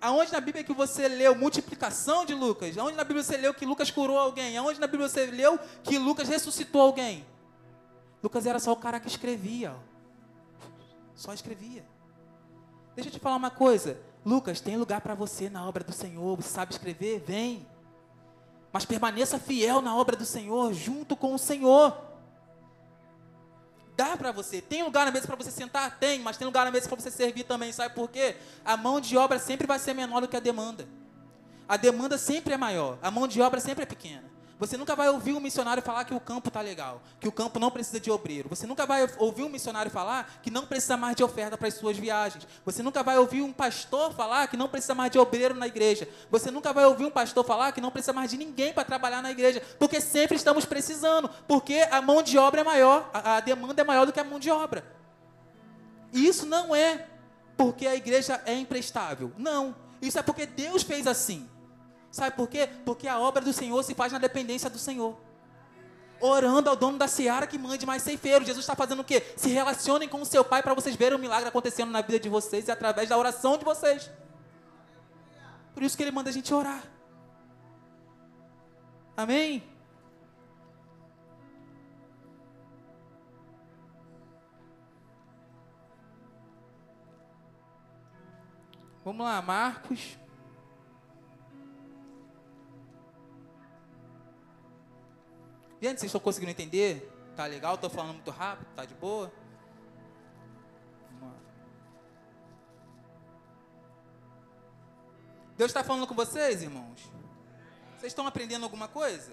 [0.00, 2.76] Aonde na Bíblia que você leu multiplicação de Lucas?
[2.76, 4.56] Aonde na Bíblia você leu que Lucas curou alguém?
[4.56, 7.24] Aonde na Bíblia você leu que Lucas ressuscitou alguém?
[8.22, 9.74] Lucas era só o cara que escrevia.
[11.14, 11.84] Só escrevia.
[12.94, 13.98] Deixa eu te falar uma coisa.
[14.24, 16.36] Lucas, tem lugar para você na obra do Senhor.
[16.36, 17.20] Você sabe escrever?
[17.20, 17.66] Vem.
[18.72, 21.96] Mas permaneça fiel na obra do Senhor, junto com o Senhor.
[23.96, 24.60] Dá para você.
[24.60, 25.98] Tem lugar na mesa para você sentar?
[25.98, 27.72] Tem, mas tem lugar na mesa para você servir também.
[27.72, 28.36] Sabe por quê?
[28.64, 30.86] A mão de obra sempre vai ser menor do que a demanda.
[31.66, 32.98] A demanda sempre é maior.
[33.00, 34.35] A mão de obra sempre é pequena.
[34.58, 37.58] Você nunca vai ouvir um missionário falar que o campo está legal, que o campo
[37.58, 38.48] não precisa de obreiro.
[38.48, 41.74] Você nunca vai ouvir um missionário falar que não precisa mais de oferta para as
[41.74, 42.46] suas viagens.
[42.64, 46.08] Você nunca vai ouvir um pastor falar que não precisa mais de obreiro na igreja.
[46.30, 49.20] Você nunca vai ouvir um pastor falar que não precisa mais de ninguém para trabalhar
[49.20, 53.40] na igreja, porque sempre estamos precisando, porque a mão de obra é maior, a, a
[53.40, 54.84] demanda é maior do que a mão de obra.
[56.14, 57.06] E isso não é
[57.58, 59.32] porque a igreja é imprestável.
[59.36, 59.76] Não.
[60.00, 61.46] Isso é porque Deus fez assim.
[62.16, 62.66] Sabe por quê?
[62.82, 65.14] Porque a obra do Senhor se faz na dependência do Senhor.
[66.18, 68.46] Orando ao dono da seara que mande mais ceifeiros.
[68.46, 69.22] Jesus está fazendo o quê?
[69.36, 72.30] Se relacionem com o seu Pai para vocês verem o milagre acontecendo na vida de
[72.30, 74.10] vocês e através da oração de vocês.
[75.74, 76.82] Por isso que Ele manda a gente orar.
[79.14, 79.62] Amém?
[89.04, 90.16] Vamos lá, Marcos
[95.86, 97.08] Gente, vocês estão conseguindo entender?
[97.36, 97.76] Tá legal?
[97.76, 98.66] Estou falando muito rápido?
[98.74, 99.32] Tá de boa?
[105.56, 107.08] Deus está falando com vocês, irmãos?
[107.92, 109.32] Vocês estão aprendendo alguma coisa?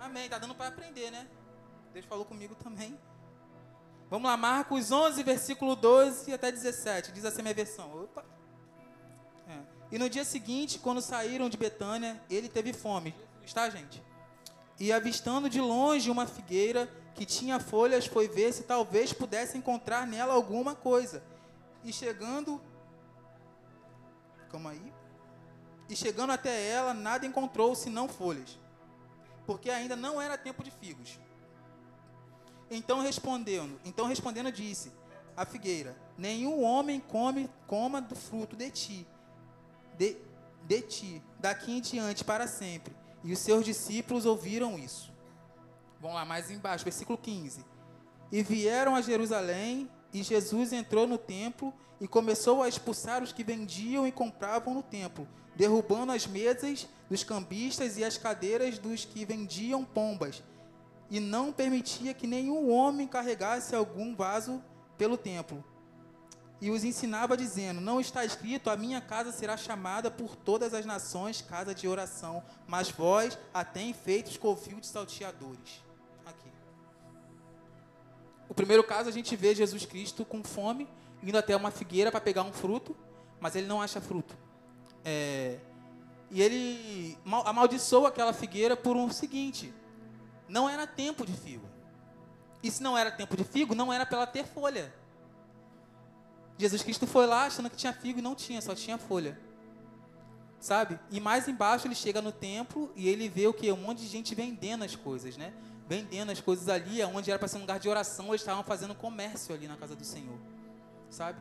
[0.00, 0.24] Amém.
[0.24, 1.28] Está dando para aprender, né?
[1.94, 2.98] Deus falou comigo também.
[4.08, 7.12] Vamos lá, Marcos 11, versículo 12 até 17.
[7.12, 7.94] Diz assim a minha versão.
[8.02, 8.24] Opa.
[9.46, 9.60] É.
[9.92, 13.14] E no dia seguinte, quando saíram de Betânia, ele teve fome.
[13.44, 14.09] Está, gente?
[14.80, 20.06] E avistando de longe uma figueira que tinha folhas, foi ver se talvez pudesse encontrar
[20.06, 21.22] nela alguma coisa.
[21.84, 22.58] E chegando.
[24.50, 24.92] Calma aí.
[25.86, 28.58] E chegando até ela, nada encontrou senão folhas,
[29.44, 31.18] porque ainda não era tempo de figos.
[32.70, 34.92] Então respondendo, então respondendo disse
[35.36, 39.06] a figueira: Nenhum homem come coma do fruto de ti,
[39.98, 40.16] de,
[40.62, 42.94] de ti, daqui em diante para sempre.
[43.22, 45.12] E os seus discípulos ouviram isso.
[46.00, 47.64] Vamos lá, mais embaixo, versículo 15.
[48.32, 53.44] E vieram a Jerusalém, e Jesus entrou no templo e começou a expulsar os que
[53.44, 59.24] vendiam e compravam no templo, derrubando as mesas dos cambistas e as cadeiras dos que
[59.24, 60.42] vendiam pombas,
[61.10, 64.62] e não permitia que nenhum homem carregasse algum vaso
[64.96, 65.64] pelo templo
[66.60, 70.84] e os ensinava dizendo: Não está escrito, a minha casa será chamada por todas as
[70.84, 75.82] nações casa de oração, mas vós a tem feito covil de salteadores.
[76.26, 76.50] Aqui.
[78.48, 80.86] O primeiro caso a gente vê Jesus Cristo com fome,
[81.22, 82.94] indo até uma figueira para pegar um fruto,
[83.40, 84.36] mas ele não acha fruto.
[85.02, 85.58] É,
[86.30, 89.72] e ele amaldiçoou aquela figueira por um seguinte:
[90.46, 91.68] não era tempo de figo.
[92.62, 94.92] E se não era tempo de figo, não era para ela ter folha.
[96.60, 99.38] Jesus Cristo foi lá achando que tinha figo e não tinha, só tinha folha.
[100.60, 101.00] Sabe?
[101.10, 103.72] E mais embaixo ele chega no templo e ele vê o que?
[103.72, 105.54] Um monte de gente vendendo as coisas, né?
[105.88, 108.94] Vendendo as coisas ali, onde era para ser um lugar de oração, eles estavam fazendo
[108.94, 110.38] comércio ali na casa do Senhor.
[111.08, 111.40] Sabe?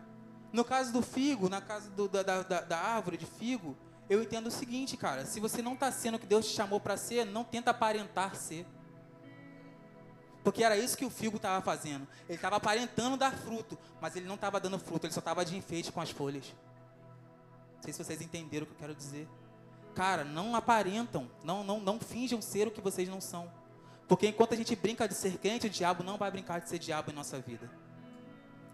[0.54, 3.78] No caso do figo, na casa do, da, da, da árvore de figo,
[4.10, 6.80] eu entendo o seguinte, cara: se você não está sendo o que Deus te chamou
[6.80, 8.66] para ser, não tenta aparentar ser.
[10.44, 12.08] Porque era isso que o figo estava fazendo.
[12.28, 15.56] Ele estava aparentando dar fruto, mas ele não estava dando fruto, ele só estava de
[15.56, 16.54] enfeite com as folhas.
[17.76, 19.28] Não sei se vocês entenderam o que eu quero dizer.
[19.96, 23.52] Cara, não aparentam, não, não, não finjam ser o que vocês não são.
[24.08, 26.80] Porque enquanto a gente brinca de ser crente, o diabo não vai brincar de ser
[26.80, 27.70] diabo em nossa vida.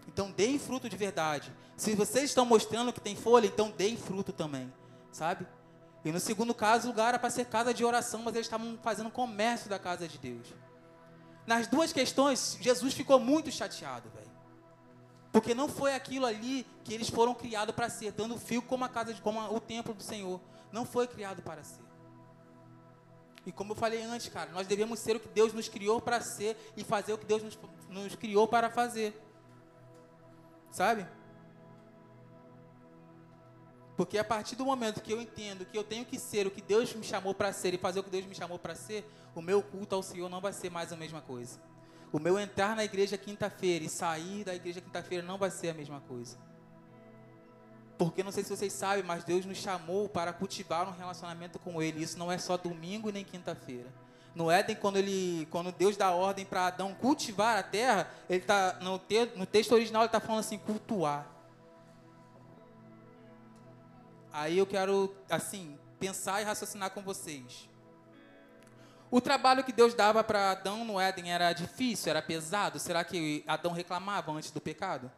[0.08, 1.52] Então deem fruto de verdade.
[1.76, 4.72] Se vocês estão mostrando que tem folha, então deem fruto também.
[5.12, 5.46] Sabe?
[6.04, 8.78] E no segundo caso, o lugar era para ser casa de oração, mas eles estavam
[8.82, 10.46] fazendo comércio da casa de Deus.
[11.46, 14.26] Nas duas questões, Jesus ficou muito chateado, velho.
[15.30, 18.88] Porque não foi aquilo ali que eles foram criados para ser, dando fio como a
[18.88, 20.40] casa de, como o templo do Senhor.
[20.72, 21.84] Não foi criado para ser.
[23.44, 26.20] E como eu falei antes, cara, nós devemos ser o que Deus nos criou para
[26.20, 29.14] ser e fazer o que Deus nos, nos criou para fazer.
[30.72, 31.06] Sabe?
[33.96, 36.60] Porque a partir do momento que eu entendo que eu tenho que ser o que
[36.60, 39.08] Deus me chamou para ser e fazer o que Deus me chamou para ser,
[39.40, 41.60] o meu culto ao Senhor não vai ser mais a mesma coisa.
[42.12, 45.74] O meu entrar na igreja quinta-feira e sair da igreja quinta-feira não vai ser a
[45.74, 46.38] mesma coisa.
[47.98, 51.82] Porque não sei se vocês sabem, mas Deus nos chamou para cultivar um relacionamento com
[51.82, 52.02] Ele.
[52.02, 53.92] Isso não é só domingo nem quinta-feira.
[54.34, 58.78] No Éden, quando, ele, quando Deus dá ordem para Adão cultivar a terra, ele tá,
[58.82, 61.26] no, te, no texto original ele está falando assim, cultuar.
[64.30, 67.66] Aí eu quero, assim, pensar e raciocinar com vocês.
[69.10, 72.78] O trabalho que Deus dava para Adão no Éden era difícil, era pesado?
[72.78, 75.10] Será que Adão reclamava antes do pecado?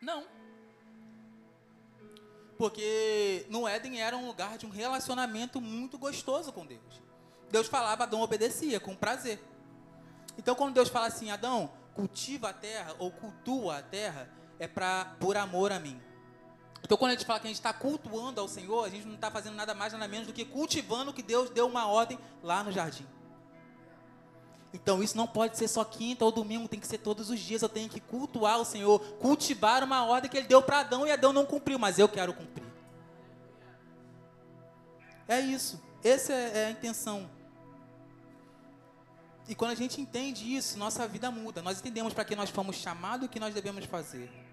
[0.00, 0.24] Não.
[2.58, 7.02] Porque no Éden era um lugar de um relacionamento muito gostoso com Deus.
[7.50, 9.40] Deus falava, Adão obedecia com prazer.
[10.36, 14.28] Então, quando Deus fala assim, Adão, cultiva a terra ou cultua a terra,
[14.58, 16.00] é pra, por amor a mim.
[16.84, 19.14] Então, quando a gente fala que a gente está cultuando ao Senhor, a gente não
[19.14, 22.18] está fazendo nada mais, nada menos do que cultivando o que Deus deu uma ordem
[22.42, 23.06] lá no jardim.
[24.70, 27.62] Então, isso não pode ser só quinta ou domingo, tem que ser todos os dias.
[27.62, 31.10] Eu tenho que cultuar o Senhor, cultivar uma ordem que Ele deu para Adão e
[31.10, 32.66] Adão não cumpriu, mas eu quero cumprir.
[35.26, 35.82] É isso.
[36.02, 37.30] Essa é, é a intenção.
[39.48, 41.62] E quando a gente entende isso, nossa vida muda.
[41.62, 44.43] Nós entendemos para que nós fomos chamados e o que nós devemos fazer.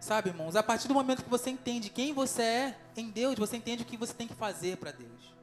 [0.00, 0.54] Sabe, irmãos?
[0.54, 3.86] A partir do momento que você entende quem você é em Deus, você entende o
[3.86, 5.34] que você tem que fazer para Deus.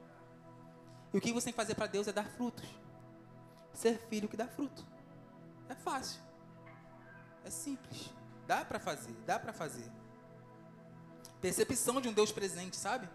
[1.12, 2.64] E o que você tem que fazer para Deus é dar frutos.
[3.74, 4.84] Ser filho que dá fruto.
[5.68, 6.20] É fácil.
[7.44, 8.10] É simples.
[8.46, 9.90] Dá para fazer, dá para fazer.
[11.40, 13.08] Percepção de um Deus presente, sabe?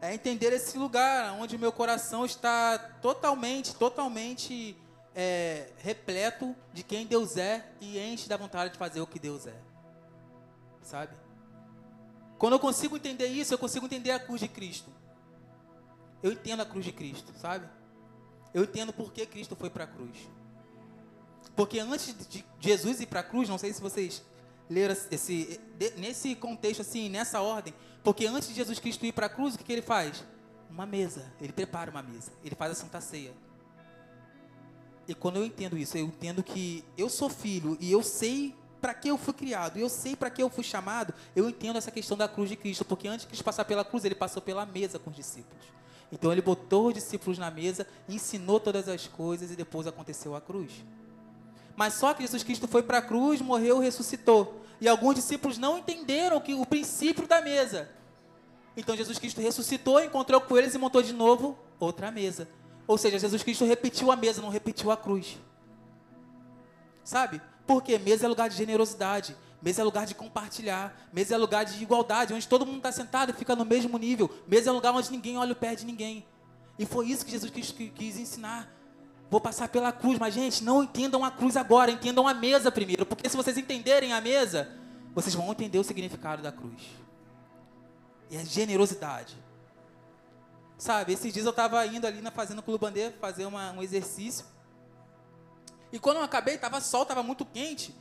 [0.00, 4.76] É entender esse lugar onde o meu coração está totalmente, totalmente
[5.14, 9.46] é, repleto de quem Deus é e enche da vontade de fazer o que Deus
[9.46, 9.75] é
[10.86, 11.14] sabe?
[12.38, 14.90] Quando eu consigo entender isso, eu consigo entender a cruz de Cristo.
[16.22, 17.66] Eu entendo a cruz de Cristo, sabe?
[18.52, 20.16] Eu entendo por que Cristo foi para a cruz.
[21.54, 24.22] Porque antes de Jesus ir para a cruz, não sei se vocês
[24.68, 25.60] leram esse,
[25.96, 27.72] nesse contexto assim, nessa ordem,
[28.02, 30.24] porque antes de Jesus Cristo ir para a cruz, o que, que ele faz?
[30.70, 31.32] Uma mesa.
[31.40, 32.32] Ele prepara uma mesa.
[32.44, 33.32] Ele faz a Santa Ceia.
[35.08, 38.94] E quando eu entendo isso, eu entendo que eu sou filho e eu sei para
[38.94, 42.16] que eu fui criado, eu sei para que eu fui chamado, eu entendo essa questão
[42.16, 45.10] da cruz de Cristo, porque antes de passar pela cruz, ele passou pela mesa com
[45.10, 45.64] os discípulos.
[46.10, 50.40] Então ele botou os discípulos na mesa, ensinou todas as coisas e depois aconteceu a
[50.40, 50.70] cruz.
[51.74, 54.62] Mas só que Jesus Cristo foi para a cruz, morreu, ressuscitou.
[54.80, 57.88] E alguns discípulos não entenderam que o princípio da mesa.
[58.76, 62.48] Então Jesus Cristo ressuscitou, encontrou com eles e montou de novo outra mesa.
[62.86, 65.38] Ou seja, Jesus Cristo repetiu a mesa, não repetiu a cruz.
[67.02, 67.40] Sabe?
[67.66, 71.82] Porque mesa é lugar de generosidade, mesa é lugar de compartilhar, mesa é lugar de
[71.82, 74.30] igualdade, onde todo mundo está sentado e fica no mesmo nível.
[74.46, 76.24] Mesa é lugar onde ninguém olha o pé de ninguém.
[76.78, 78.72] E foi isso que Jesus quis, quis ensinar.
[79.28, 83.04] Vou passar pela cruz, mas gente, não entendam a cruz agora, entendam a mesa primeiro,
[83.04, 84.70] porque se vocês entenderem a mesa,
[85.14, 86.82] vocês vão entender o significado da cruz.
[88.30, 89.36] E a generosidade.
[90.78, 94.44] Sabe, esses dias eu estava indo ali na Fazenda Clube Bandeira fazer uma, um exercício.
[95.92, 97.94] E quando eu acabei, tava sol, tava muito quente.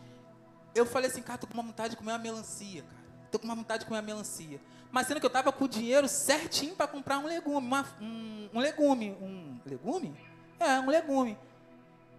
[0.74, 3.06] Eu falei assim, cara, tô com uma vontade de comer uma melancia, cara.
[3.32, 4.60] Tô com uma vontade de comer uma melancia.
[4.92, 8.50] Mas sendo que eu tava com o dinheiro certinho para comprar um legume, uma, um,
[8.54, 10.16] um legume, um legume?
[10.60, 11.38] É, um legume.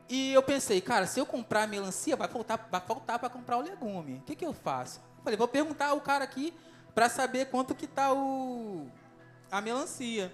[0.08, 3.56] E eu pensei, cara, se eu comprar a melancia, vai faltar, vai faltar para comprar
[3.58, 4.18] o legume.
[4.18, 5.00] O que, que eu faço?
[5.18, 6.54] Eu falei, vou perguntar ao cara aqui
[6.94, 8.86] para saber quanto que tá o
[9.50, 10.32] a melancia.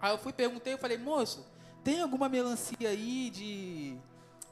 [0.00, 1.46] Aí eu fui perguntei, eu falei, moço,
[1.82, 3.98] tem alguma melancia aí de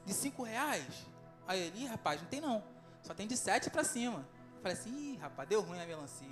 [0.09, 1.07] de cinco reais.
[1.47, 2.63] Aí ele, rapaz, não tem não.
[3.03, 4.25] Só tem de sete para cima.
[4.55, 6.27] Eu falei assim, ih, rapaz, deu ruim a melancia.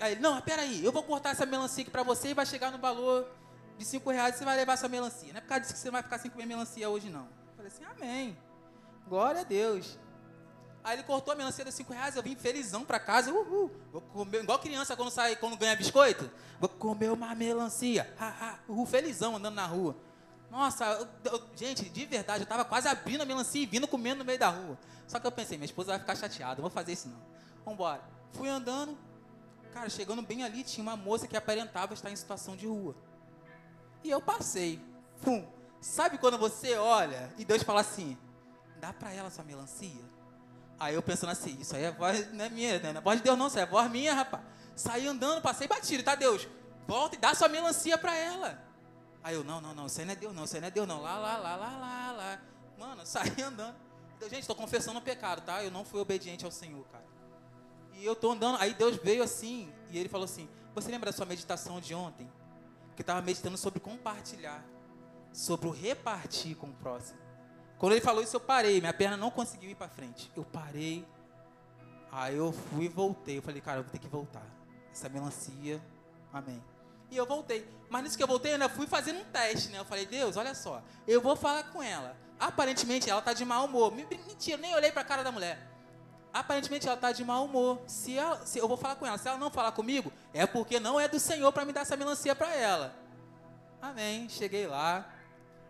[0.00, 2.70] Aí ele, não, peraí, eu vou cortar essa melancia aqui para você e vai chegar
[2.70, 3.28] no valor
[3.76, 5.32] de cinco reais e você vai levar essa melancia.
[5.32, 7.26] Não é por causa disso que você vai ficar sem comer melancia hoje, não.
[7.26, 8.38] Eu falei assim, amém.
[9.08, 9.98] Glória a Deus.
[10.88, 13.70] Aí ele cortou a melancia de cinco reais, eu vim felizão para casa, uhul.
[13.92, 16.30] Vou comer, igual criança quando sai, quando ganha biscoito.
[16.58, 19.94] Vou comer uma melancia, ha, felizão andando na rua.
[20.50, 24.20] Nossa, eu, eu, gente, de verdade, eu estava quase abrindo a melancia e vindo comendo
[24.20, 24.78] no meio da rua.
[25.06, 27.20] Só que eu pensei, minha esposa vai ficar chateada, não vou fazer isso não.
[27.66, 28.00] Vambora.
[28.32, 28.96] Fui andando,
[29.74, 32.96] cara, chegando bem ali, tinha uma moça que aparentava estar em situação de rua.
[34.02, 34.80] E eu passei.
[35.20, 35.46] Pum.
[35.82, 38.16] Sabe quando você olha e Deus fala assim,
[38.80, 40.07] dá para ela sua melancia?
[40.78, 43.24] Aí eu pensando assim, isso aí é voz, não é minha, não é voz de
[43.24, 44.44] Deus não, isso é voz minha, rapaz.
[44.76, 46.46] Saí andando, passei batido, tá Deus?
[46.86, 48.62] Volta e dá sua melancia para ela.
[49.22, 50.70] Aí eu, não, não, não, isso aí não é Deus, não, isso aí não é
[50.70, 51.02] Deus, não.
[51.02, 52.40] Lá, lá, lá, lá, lá, lá.
[52.78, 53.74] Mano, saí andando.
[54.22, 55.62] Gente, estou confessando o pecado, tá?
[55.62, 57.04] Eu não fui obediente ao Senhor, cara.
[57.94, 61.16] E eu tô andando, aí Deus veio assim, e ele falou assim: Você lembra da
[61.16, 62.30] sua meditação de ontem?
[62.94, 64.64] Que estava meditando sobre compartilhar,
[65.32, 67.18] sobre o repartir com o próximo.
[67.78, 70.30] Quando ele falou isso, eu parei, minha perna não conseguiu ir para frente.
[70.36, 71.06] Eu parei,
[72.10, 73.38] aí eu fui e voltei.
[73.38, 74.44] Eu falei, cara, eu vou ter que voltar.
[74.90, 75.80] Essa melancia,
[76.32, 76.62] amém.
[77.10, 77.66] E eu voltei.
[77.88, 79.78] Mas nisso que eu voltei, eu ainda fui fazendo um teste, né?
[79.78, 82.16] Eu falei, Deus, olha só, eu vou falar com ela.
[82.38, 83.92] Aparentemente ela tá de mau humor.
[83.92, 85.66] Mentira, nem olhei para a cara da mulher.
[86.32, 87.80] Aparentemente ela tá de mau humor.
[87.86, 90.78] Se, ela, se eu vou falar com ela, se ela não falar comigo, é porque
[90.78, 92.94] não é do Senhor para me dar essa melancia para ela.
[93.80, 94.28] Amém.
[94.28, 95.08] Cheguei lá.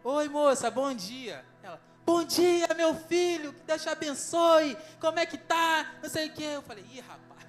[0.02, 1.44] Oi, moça, bom dia.
[1.62, 4.78] Ela, bom dia, meu filho, que Deus te abençoe.
[4.98, 5.94] Como é que tá?
[6.02, 6.52] Não sei o quê.
[6.54, 7.46] Eu falei, ih, rapaz.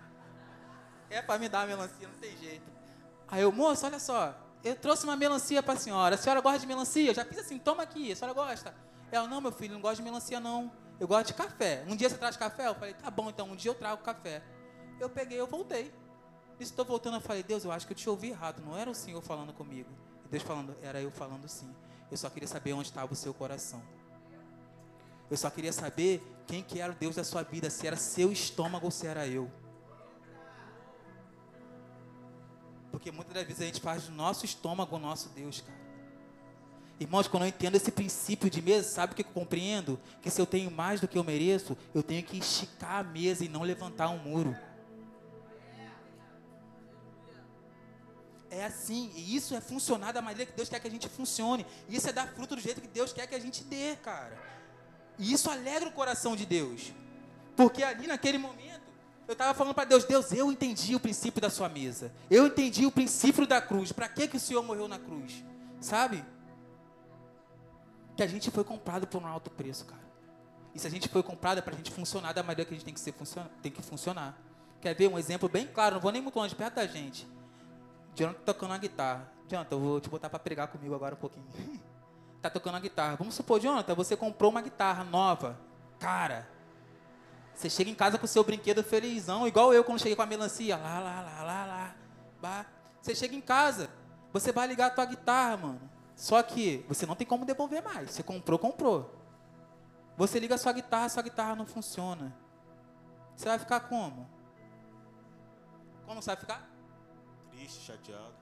[1.10, 2.70] É para me dar a melancia, não tem jeito.
[3.30, 6.16] Aí eu, moço, olha só, eu trouxe uma melancia para a senhora.
[6.16, 7.10] A senhora gosta de melancia?
[7.10, 8.76] Eu já fiz assim, toma aqui, a senhora gosta?
[9.10, 10.70] Ela, não, meu filho, não gosto de melancia, não.
[11.00, 11.86] Eu gosto de café.
[11.88, 12.68] Um dia você traz café?
[12.68, 14.44] Eu falei, tá bom, então um dia eu trago café.
[15.00, 15.94] Eu peguei, eu voltei.
[16.60, 18.62] E estou voltando, eu falei, Deus, eu acho que eu te ouvi errado.
[18.62, 19.90] Não era o Senhor falando comigo.
[20.26, 21.74] E Deus falando, era eu falando sim.
[22.12, 23.82] Eu só queria saber onde estava o seu coração.
[25.30, 28.32] Eu só queria saber quem que era o Deus da sua vida, se era seu
[28.32, 29.52] estômago ou se era eu.
[32.92, 35.80] Porque muitas das vezes a gente faz do nosso estômago o nosso Deus, cara.
[37.00, 39.98] Irmãos, quando eu entendo esse princípio de mesa, sabe o que eu compreendo?
[40.22, 43.46] Que se eu tenho mais do que eu mereço, eu tenho que esticar a mesa
[43.46, 44.54] e não levantar um muro.
[48.52, 51.66] É assim, e isso é funcionar da maneira que Deus quer que a gente funcione.
[51.88, 54.59] Isso é dar fruto do jeito que Deus quer que a gente dê, cara.
[55.20, 56.94] E isso alegra o coração de Deus.
[57.56, 58.82] Porque ali naquele momento,
[59.28, 62.12] eu estava falando para Deus, Deus, eu entendi o princípio da sua mesa.
[62.32, 63.92] Eu entendi o princípio da cruz.
[63.92, 65.44] Para que, que o Senhor morreu na cruz?
[65.82, 66.24] Sabe?
[68.16, 70.10] Que a gente foi comprado por um alto preço, cara.
[70.74, 72.78] E se a gente foi comprado é para a gente funcionar da maneira que a
[72.78, 73.14] gente tem que, ser,
[73.62, 74.38] tem que funcionar.
[74.80, 75.96] Quer ver um exemplo bem claro?
[75.96, 77.28] Não vou nem muito longe, perto da gente.
[78.16, 79.30] Jonathan tocando uma guitarra.
[79.50, 81.46] Jonathan, eu vou te botar para pregar comigo agora um pouquinho.
[82.42, 83.16] tá tocando uma guitarra.
[83.16, 85.60] Vamos supor, Jonathan, você comprou uma guitarra nova.
[86.00, 86.48] Cara,
[87.54, 90.26] você chega em casa com o seu brinquedo felizão, igual eu quando cheguei com a
[90.26, 90.78] melancia.
[90.78, 91.96] Lá, lá, lá, lá, lá.
[92.42, 92.66] Bah.
[93.02, 93.90] Você chega em casa,
[94.32, 95.82] você vai ligar a tua guitarra, mano.
[96.16, 98.12] Só que você não tem como devolver mais.
[98.12, 99.14] Você comprou, comprou.
[100.18, 102.36] Você liga a sua guitarra, a sua guitarra não funciona.
[103.36, 104.30] Você vai ficar como?
[106.06, 106.70] Como você vai ficar?
[107.52, 108.34] Triste, chateado.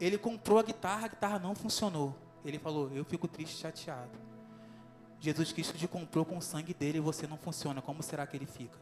[0.00, 2.16] Ele comprou a guitarra, a guitarra não funcionou.
[2.44, 4.18] Ele falou: Eu fico triste, chateado.
[5.20, 8.34] Jesus Cristo te comprou com o sangue dele e você não funciona, como será que
[8.34, 8.78] ele fica?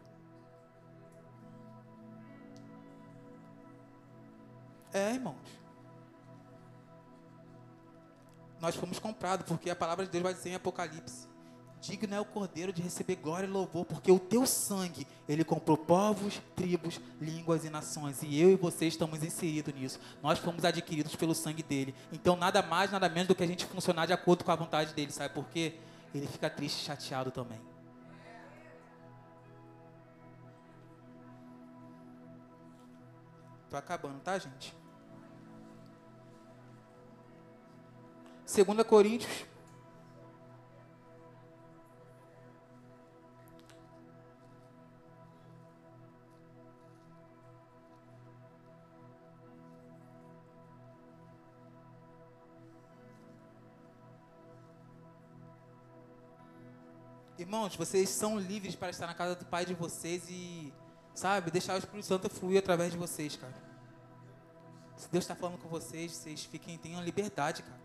[4.93, 5.37] É, irmãos.
[8.61, 11.29] Nós fomos comprados, porque a palavra de Deus vai dizer em Apocalipse:
[11.81, 15.77] Digno é o Cordeiro de receber glória e louvor, porque o teu sangue, ele comprou
[15.77, 18.23] povos, tribos, línguas e nações.
[18.23, 20.01] E eu e você estamos inseridos nisso.
[20.23, 21.95] Nós fomos adquiridos pelo sangue dele.
[22.13, 24.93] Então, nada mais, nada menos do que a gente funcionar de acordo com a vontade
[24.93, 25.13] dele.
[25.13, 25.75] Sabe por quê?
[26.15, 27.61] ele fica triste, chateado também.
[33.69, 34.75] Tô acabando, tá, gente?
[38.47, 39.45] 2 Coríntios
[57.39, 60.73] Irmãos, vocês são livres para estar na casa do Pai de vocês e,
[61.15, 63.55] sabe, deixar o Espírito Santo fluir através de vocês, cara.
[64.97, 67.81] Se Deus está falando com vocês, vocês fiquem, tenham liberdade, cara,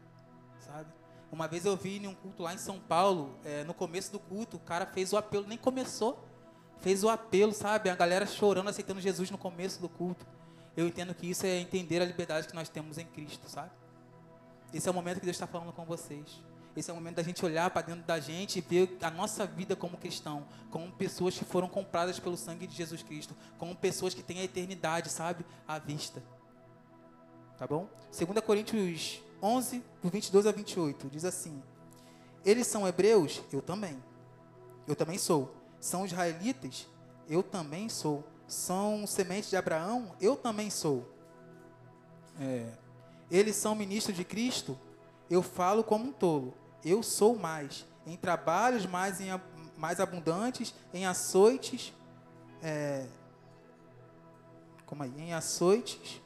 [0.60, 0.92] sabe?
[1.32, 4.20] Uma vez eu vi em um culto lá em São Paulo, é, no começo do
[4.20, 6.26] culto, o cara fez o apelo, nem começou,
[6.80, 7.92] fez o apelo, sabe?
[7.92, 10.26] A galera chorando, aceitando Jesus no começo do culto.
[10.76, 13.70] Eu entendo que isso é entender a liberdade que nós temos em Cristo, sabe?
[14.74, 16.42] Esse é o momento que Deus está falando com vocês.
[16.76, 19.46] Esse é o momento da gente olhar para dentro da gente e ver a nossa
[19.46, 24.14] vida como cristão, como pessoas que foram compradas pelo sangue de Jesus Cristo, como pessoas
[24.14, 26.24] que têm a eternidade, sabe, à vista.
[27.58, 27.88] Tá bom?
[28.12, 31.62] 2 Coríntios 11, 22 a 28, diz assim:
[32.44, 33.44] Eles são hebreus?
[33.52, 34.04] Eu também.
[34.88, 35.54] Eu também sou.
[35.80, 36.88] São israelitas?
[37.30, 38.24] Eu também sou.
[38.48, 40.16] São sementes de Abraão?
[40.20, 41.08] Eu também sou.
[42.40, 42.72] É.
[43.30, 44.78] Eles são ministros de Cristo?
[45.30, 47.86] Eu falo como um tolo eu sou mais.
[48.06, 49.28] Em trabalhos mais, em,
[49.78, 51.94] mais abundantes, em açoites,
[52.62, 53.06] é,
[54.86, 55.14] como aí?
[55.18, 56.22] Em açoites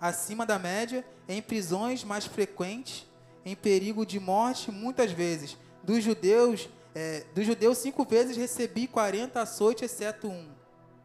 [0.00, 3.06] acima da média, em prisões mais frequentes,
[3.44, 5.56] em perigo de morte muitas vezes.
[5.82, 10.48] dos judeus, é, dos judeus cinco vezes recebi 40 açoites, exceto um.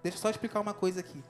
[0.01, 1.23] Deixa eu só explicar uma coisa aqui.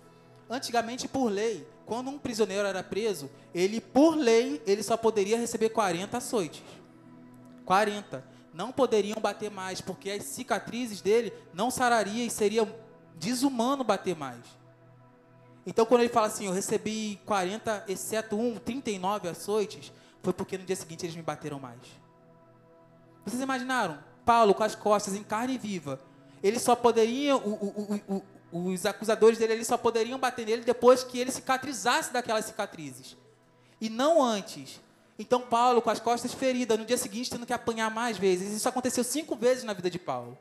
[0.50, 5.70] Antigamente, por lei, quando um prisioneiro era preso, ele, por lei, ele só poderia receber
[5.70, 6.64] 40 açoites.
[7.66, 8.24] 40.
[8.54, 12.68] Não poderiam bater mais, porque as cicatrizes dele não sarariam e seria
[13.16, 14.46] desumano bater mais.
[15.66, 19.92] Então, quando ele fala assim, eu recebi 40, exceto um, 39 açoites,
[20.22, 21.80] foi porque no dia seguinte eles me bateram mais.
[23.26, 24.00] Vocês imaginaram?
[24.26, 26.00] Paulo com as costas em carne viva.
[26.42, 31.20] Ele só poderia, o, o, o, os acusadores dele só poderiam bater nele depois que
[31.20, 33.16] ele cicatrizasse daquelas cicatrizes.
[33.80, 34.82] E não antes.
[35.22, 38.52] Então, Paulo, com as costas feridas, no dia seguinte tendo que apanhar mais vezes.
[38.54, 40.36] Isso aconteceu cinco vezes na vida de Paulo.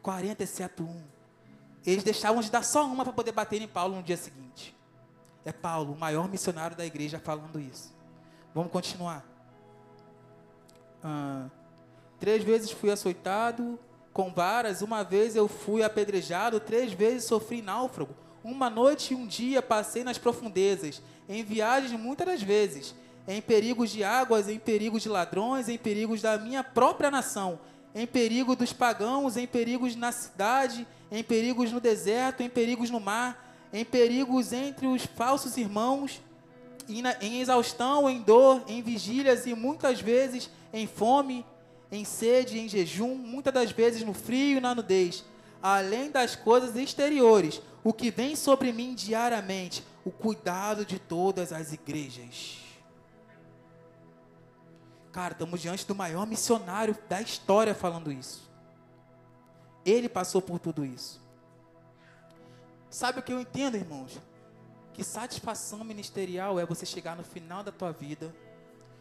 [0.00, 1.02] 40 exceto um.
[1.84, 4.74] Eles deixavam de dar só uma para poder bater em Paulo no dia seguinte.
[5.44, 7.92] É Paulo, o maior missionário da igreja, falando isso.
[8.54, 9.22] Vamos continuar.
[11.04, 11.50] Ah,
[12.18, 13.78] três vezes fui açoitado
[14.14, 18.16] com varas, uma vez eu fui apedrejado, três vezes sofri náufrago.
[18.42, 22.94] Uma noite e um dia passei nas profundezas, em viagens muitas das vezes,
[23.26, 27.58] em perigos de águas, em perigos de ladrões, em perigos da minha própria nação,
[27.94, 32.98] em perigo dos pagãos, em perigos na cidade, em perigos no deserto, em perigos no
[32.98, 36.20] mar, em perigos entre os falsos irmãos,
[37.20, 41.44] em exaustão, em dor, em vigílias e muitas vezes em fome,
[41.90, 45.24] em sede, em jejum, muitas das vezes no frio e na nudez,
[45.62, 51.72] além das coisas exteriores, o que vem sobre mim diariamente, o cuidado de todas as
[51.72, 52.58] igrejas.
[55.12, 58.50] Cara, estamos diante do maior missionário da história falando isso.
[59.84, 61.20] Ele passou por tudo isso.
[62.88, 64.18] Sabe o que eu entendo, irmãos?
[64.92, 68.34] Que satisfação ministerial é você chegar no final da tua vida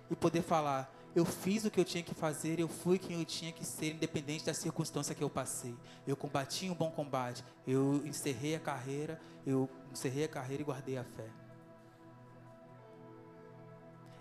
[0.10, 3.26] e poder falar: eu fiz o que eu tinha que fazer, eu fui quem eu
[3.26, 5.76] tinha que ser, independente da circunstância que eu passei.
[6.08, 10.98] Eu combati um bom combate, eu encerrei a carreira, eu encerrei a carreira e guardei
[10.98, 11.28] a fé.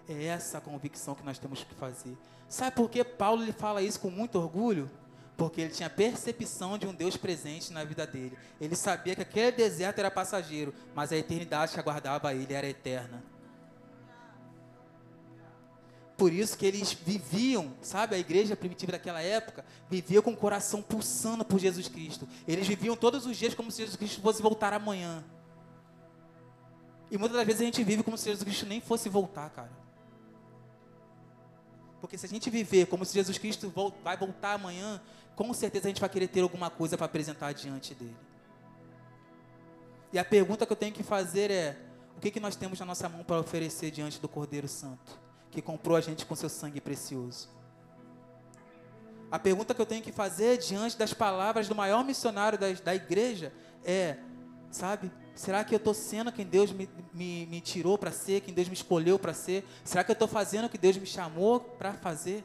[0.09, 2.17] É essa a convicção que nós temos que fazer.
[2.49, 4.91] Sabe por que Paulo ele fala isso com muito orgulho?
[5.37, 8.37] Porque ele tinha percepção de um Deus presente na vida dele.
[8.61, 13.23] Ele sabia que aquele deserto era passageiro, mas a eternidade que aguardava ele era eterna.
[16.21, 20.83] Por isso que eles viviam, sabe, a igreja primitiva daquela época vivia com o coração
[20.83, 22.29] pulsando por Jesus Cristo.
[22.47, 25.25] Eles viviam todos os dias como se Jesus Cristo fosse voltar amanhã.
[27.11, 29.71] E muitas das vezes a gente vive como se Jesus Cristo nem fosse voltar, cara.
[32.01, 35.01] Porque se a gente viver como se Jesus Cristo vai voltar amanhã,
[35.35, 38.17] com certeza a gente vai querer ter alguma coisa para apresentar diante dele.
[40.13, 41.77] E a pergunta que eu tenho que fazer é:
[42.17, 45.19] o que, que nós temos na nossa mão para oferecer diante do Cordeiro Santo,
[45.51, 47.49] que comprou a gente com seu sangue precioso?
[49.31, 52.95] A pergunta que eu tenho que fazer diante das palavras do maior missionário da, da
[52.95, 53.53] igreja
[53.85, 54.17] é:
[54.71, 58.53] sabe, Será que eu estou sendo quem Deus me, me, me tirou para ser, quem
[58.53, 59.67] Deus me escolheu para ser?
[59.83, 62.45] Será que eu estou fazendo o que Deus me chamou para fazer?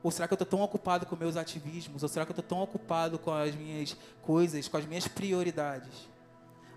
[0.00, 2.04] Ou será que eu estou tão ocupado com meus ativismos?
[2.04, 6.08] Ou será que eu estou tão ocupado com as minhas coisas, com as minhas prioridades?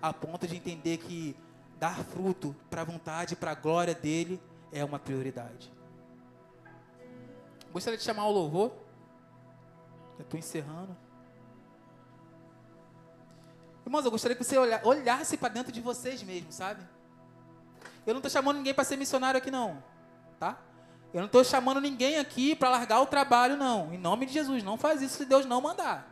[0.02, 1.36] A ponto de entender que
[1.78, 5.72] dar fruto para a vontade, para a glória dele é uma prioridade.
[7.72, 8.72] Gostaria de chamar o louvor.
[10.18, 10.98] Eu estou encerrando.
[13.86, 16.82] Irmãos, eu gostaria que você olhasse para dentro de vocês mesmos, sabe?
[18.06, 19.84] Eu não estou chamando ninguém para ser missionário aqui, não.
[20.40, 20.58] Tá?
[21.14, 23.94] Eu não estou chamando ninguém aqui para largar o trabalho, não.
[23.94, 26.10] Em nome de Jesus, não faz isso se Deus não mandar.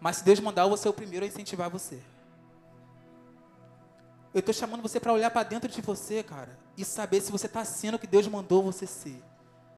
[0.00, 2.00] Mas se Deus mandar, eu vou ser o primeiro a incentivar você.
[4.32, 7.46] Eu estou chamando você para olhar para dentro de você, cara, e saber se você
[7.46, 9.22] está sendo o que Deus mandou você ser.